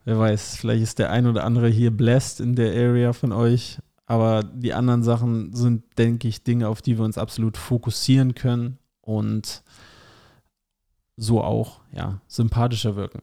wer 0.04 0.20
weiß, 0.20 0.56
vielleicht 0.56 0.84
ist 0.84 0.98
der 1.00 1.10
ein 1.10 1.26
oder 1.26 1.42
andere 1.42 1.68
hier 1.68 1.90
blessed 1.90 2.38
in 2.38 2.54
der 2.54 2.72
Area 2.74 3.12
von 3.12 3.32
euch, 3.32 3.78
aber 4.08 4.42
die 4.42 4.72
anderen 4.72 5.02
Sachen 5.02 5.54
sind, 5.54 5.84
denke 5.98 6.28
ich, 6.28 6.42
Dinge, 6.42 6.68
auf 6.68 6.80
die 6.80 6.96
wir 6.96 7.04
uns 7.04 7.18
absolut 7.18 7.58
fokussieren 7.58 8.34
können 8.34 8.78
und 9.02 9.62
so 11.18 11.44
auch 11.44 11.82
ja, 11.92 12.22
sympathischer 12.26 12.96
wirken. 12.96 13.20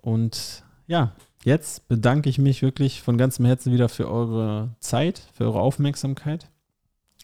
Und 0.00 0.64
ja, 0.86 1.12
jetzt 1.44 1.88
bedanke 1.88 2.30
ich 2.30 2.38
mich 2.38 2.62
wirklich 2.62 3.02
von 3.02 3.18
ganzem 3.18 3.44
Herzen 3.44 3.70
wieder 3.70 3.90
für 3.90 4.10
eure 4.10 4.74
Zeit, 4.80 5.28
für 5.34 5.44
eure 5.44 5.60
Aufmerksamkeit. 5.60 6.50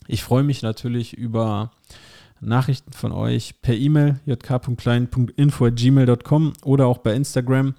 Ich 0.06 0.22
freue 0.22 0.42
mich 0.42 0.60
natürlich 0.60 1.14
über 1.14 1.70
Nachrichten 2.38 2.92
von 2.92 3.12
euch 3.12 3.62
per 3.62 3.76
E-Mail 3.76 4.20
jk.klein.info.gmail.com 4.26 6.52
oder 6.64 6.86
auch 6.86 6.98
bei 6.98 7.14
Instagram 7.14 7.76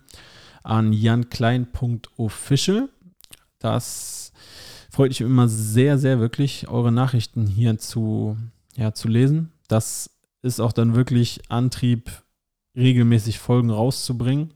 an 0.63 0.93
janklein.official. 0.93 2.89
Das 3.60 4.31
freut 4.91 5.10
mich 5.10 5.21
immer 5.21 5.47
sehr, 5.47 5.97
sehr 5.97 6.19
wirklich, 6.19 6.67
eure 6.67 6.91
Nachrichten 6.91 7.47
hier 7.47 7.77
zu, 7.77 8.38
ja, 8.75 8.93
zu 8.93 9.08
lesen. 9.08 9.51
Das 9.67 10.10
ist 10.41 10.60
auch 10.60 10.73
dann 10.73 10.95
wirklich 10.95 11.41
Antrieb 11.49 12.12
regelmäßig 12.75 13.39
Folgen 13.39 13.69
rauszubringen. 13.69 14.54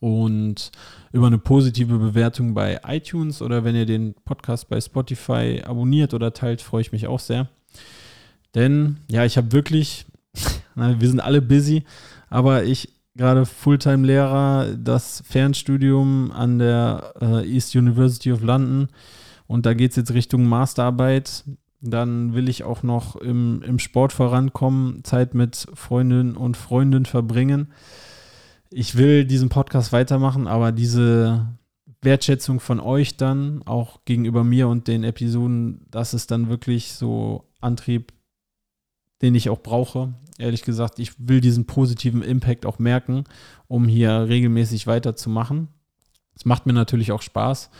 Und 0.00 0.70
über 1.12 1.28
eine 1.28 1.38
positive 1.38 1.98
Bewertung 1.98 2.52
bei 2.52 2.80
iTunes 2.86 3.40
oder 3.40 3.64
wenn 3.64 3.76
ihr 3.76 3.86
den 3.86 4.14
Podcast 4.24 4.68
bei 4.68 4.80
Spotify 4.80 5.62
abonniert 5.64 6.12
oder 6.12 6.34
teilt, 6.34 6.60
freue 6.60 6.82
ich 6.82 6.92
mich 6.92 7.06
auch 7.06 7.20
sehr. 7.20 7.48
Denn 8.54 8.98
ja, 9.10 9.24
ich 9.24 9.36
habe 9.36 9.52
wirklich, 9.52 10.04
wir 10.74 11.08
sind 11.08 11.20
alle 11.20 11.40
busy, 11.40 11.84
aber 12.28 12.64
ich 12.64 12.90
gerade 13.16 13.46
Fulltime-Lehrer, 13.46 14.74
das 14.76 15.22
Fernstudium 15.26 16.32
an 16.32 16.58
der 16.58 17.14
äh, 17.20 17.48
East 17.48 17.74
University 17.74 18.32
of 18.32 18.42
London 18.42 18.88
und 19.46 19.66
da 19.66 19.74
geht 19.74 19.90
es 19.90 19.96
jetzt 19.96 20.14
Richtung 20.14 20.44
Masterarbeit. 20.46 21.44
Dann 21.80 22.32
will 22.34 22.48
ich 22.48 22.64
auch 22.64 22.82
noch 22.82 23.16
im, 23.16 23.62
im 23.62 23.78
Sport 23.78 24.12
vorankommen, 24.12 25.04
Zeit 25.04 25.34
mit 25.34 25.66
Freundinnen 25.74 26.36
und 26.36 26.56
Freunden 26.56 27.04
verbringen. 27.04 27.72
Ich 28.70 28.96
will 28.96 29.24
diesen 29.26 29.50
Podcast 29.50 29.92
weitermachen, 29.92 30.46
aber 30.46 30.72
diese 30.72 31.46
Wertschätzung 32.00 32.60
von 32.60 32.80
euch 32.80 33.16
dann, 33.16 33.62
auch 33.64 34.04
gegenüber 34.04 34.44
mir 34.44 34.68
und 34.68 34.88
den 34.88 35.04
Episoden, 35.04 35.86
das 35.90 36.14
ist 36.14 36.30
dann 36.30 36.48
wirklich 36.48 36.92
so 36.92 37.44
Antrieb, 37.60 38.12
den 39.22 39.34
ich 39.34 39.48
auch 39.50 39.62
brauche. 39.62 40.14
Ehrlich 40.38 40.62
gesagt, 40.62 40.98
ich 40.98 41.12
will 41.18 41.40
diesen 41.40 41.66
positiven 41.66 42.22
Impact 42.22 42.66
auch 42.66 42.78
merken, 42.78 43.24
um 43.68 43.86
hier 43.86 44.26
regelmäßig 44.28 44.86
weiterzumachen. 44.86 45.68
Es 46.34 46.44
macht 46.44 46.66
mir 46.66 46.72
natürlich 46.72 47.12
auch 47.12 47.22
Spaß. 47.22 47.70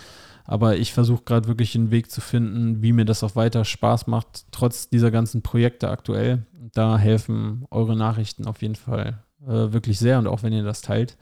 Aber 0.44 0.76
ich 0.76 0.92
versuche 0.92 1.24
gerade 1.24 1.48
wirklich 1.48 1.74
einen 1.74 1.90
Weg 1.90 2.10
zu 2.10 2.20
finden, 2.20 2.82
wie 2.82 2.92
mir 2.92 3.06
das 3.06 3.24
auch 3.24 3.34
weiter 3.34 3.64
Spaß 3.64 4.06
macht, 4.06 4.44
trotz 4.50 4.90
dieser 4.90 5.10
ganzen 5.10 5.42
Projekte 5.42 5.88
aktuell. 5.88 6.46
Da 6.72 6.98
helfen 6.98 7.64
eure 7.70 7.96
Nachrichten 7.96 8.46
auf 8.46 8.60
jeden 8.60 8.74
Fall 8.74 9.22
äh, 9.42 9.72
wirklich 9.72 9.98
sehr. 9.98 10.18
Und 10.18 10.26
auch 10.26 10.42
wenn 10.42 10.52
ihr 10.52 10.62
das 10.62 10.82
teilt, 10.82 11.16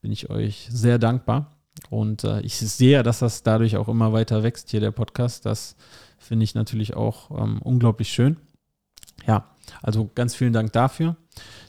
bin 0.00 0.12
ich 0.12 0.30
euch 0.30 0.68
sehr 0.70 0.98
dankbar. 0.98 1.56
Und 1.88 2.24
äh, 2.24 2.40
ich 2.42 2.56
sehe, 2.56 3.02
dass 3.02 3.20
das 3.20 3.42
dadurch 3.42 3.76
auch 3.76 3.88
immer 3.88 4.12
weiter 4.12 4.42
wächst, 4.42 4.70
hier 4.70 4.80
der 4.80 4.90
Podcast. 4.92 5.46
Das 5.46 5.76
finde 6.18 6.44
ich 6.44 6.54
natürlich 6.54 6.94
auch 6.94 7.30
ähm, 7.30 7.60
unglaublich 7.62 8.12
schön. 8.12 8.36
Ja, 9.26 9.46
also 9.82 10.10
ganz 10.14 10.34
vielen 10.34 10.52
Dank 10.52 10.72
dafür. 10.72 11.16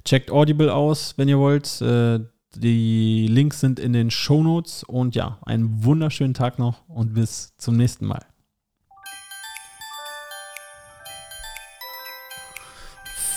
Checkt 0.06 0.32
Audible 0.32 0.74
aus, 0.74 1.18
wenn 1.18 1.28
ihr 1.28 1.40
wollt. 1.40 1.82
Äh, 1.82 2.20
die 2.56 3.28
Links 3.28 3.60
sind 3.60 3.80
in 3.80 3.94
den 3.94 4.12
Show 4.12 4.44
Notes 4.44 4.84
und 4.84 5.16
ja, 5.16 5.40
einen 5.46 5.84
wunderschönen 5.84 6.34
Tag 6.34 6.60
noch 6.60 6.88
und 6.88 7.14
bis 7.14 7.54
zum 7.58 7.78
nächsten 7.78 8.06
Mal. 8.06 8.26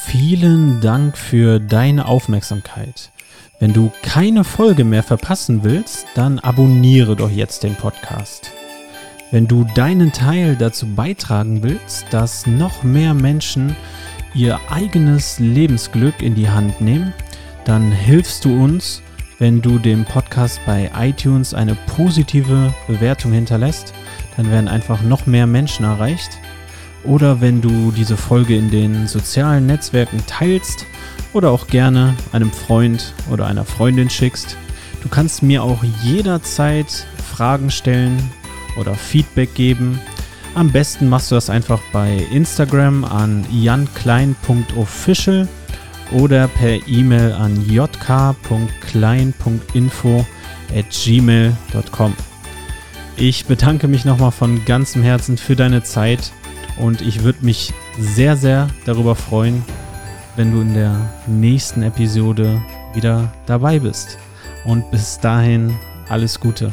Vielen 0.06 0.80
Dank 0.80 1.16
für 1.16 1.58
deine 1.58 2.06
Aufmerksamkeit. 2.06 3.10
Wenn 3.60 3.72
du 3.72 3.90
keine 4.02 4.44
Folge 4.44 4.84
mehr 4.84 5.02
verpassen 5.02 5.64
willst, 5.64 6.06
dann 6.14 6.38
abonniere 6.38 7.16
doch 7.16 7.30
jetzt 7.30 7.62
den 7.62 7.74
Podcast. 7.76 8.52
Wenn 9.30 9.48
du 9.48 9.64
deinen 9.74 10.12
Teil 10.12 10.54
dazu 10.56 10.86
beitragen 10.86 11.62
willst, 11.62 12.06
dass 12.10 12.46
noch 12.46 12.82
mehr 12.82 13.14
Menschen 13.14 13.74
ihr 14.34 14.60
eigenes 14.70 15.38
Lebensglück 15.38 16.22
in 16.22 16.34
die 16.34 16.50
Hand 16.50 16.80
nehmen, 16.80 17.12
dann 17.64 17.90
hilfst 17.90 18.44
du 18.44 18.62
uns, 18.62 19.02
wenn 19.38 19.60
du 19.60 19.78
dem 19.78 20.04
Podcast 20.04 20.60
bei 20.66 20.90
iTunes 20.96 21.54
eine 21.54 21.76
positive 21.96 22.72
Bewertung 22.86 23.32
hinterlässt. 23.32 23.92
Dann 24.36 24.50
werden 24.50 24.68
einfach 24.68 25.02
noch 25.02 25.26
mehr 25.26 25.46
Menschen 25.46 25.84
erreicht. 25.84 26.38
Oder 27.04 27.40
wenn 27.40 27.60
du 27.60 27.90
diese 27.90 28.16
Folge 28.16 28.56
in 28.56 28.70
den 28.70 29.06
sozialen 29.06 29.66
Netzwerken 29.66 30.22
teilst 30.26 30.86
oder 31.32 31.50
auch 31.50 31.66
gerne 31.66 32.14
einem 32.32 32.50
Freund 32.50 33.12
oder 33.30 33.46
einer 33.46 33.64
Freundin 33.64 34.08
schickst. 34.08 34.56
Du 35.02 35.08
kannst 35.08 35.42
mir 35.42 35.62
auch 35.62 35.84
jederzeit 36.02 37.06
Fragen 37.30 37.70
stellen 37.70 38.16
oder 38.78 38.94
Feedback 38.94 39.54
geben. 39.54 40.00
Am 40.54 40.70
besten 40.70 41.08
machst 41.08 41.30
du 41.30 41.34
das 41.34 41.50
einfach 41.50 41.80
bei 41.92 42.26
Instagram 42.30 43.04
an 43.04 43.44
janklein.official 43.50 45.48
oder 46.14 46.48
per 46.48 46.88
E-Mail 46.88 47.32
an 47.32 47.68
jk.klein.info 47.68 50.26
at 50.74 50.86
gmail.com. 50.90 52.14
Ich 53.16 53.46
bedanke 53.46 53.86
mich 53.86 54.04
nochmal 54.04 54.32
von 54.32 54.64
ganzem 54.64 55.02
Herzen 55.02 55.36
für 55.36 55.56
deine 55.56 55.82
Zeit 55.82 56.32
und 56.78 57.00
ich 57.00 57.22
würde 57.22 57.44
mich 57.44 57.72
sehr, 57.98 58.36
sehr 58.36 58.68
darüber 58.84 59.14
freuen, 59.14 59.64
wenn 60.36 60.52
du 60.52 60.62
in 60.62 60.74
der 60.74 60.96
nächsten 61.26 61.82
Episode 61.82 62.60
wieder 62.92 63.32
dabei 63.46 63.78
bist. 63.78 64.18
Und 64.64 64.90
bis 64.90 65.20
dahin 65.20 65.76
alles 66.08 66.40
Gute. 66.40 66.72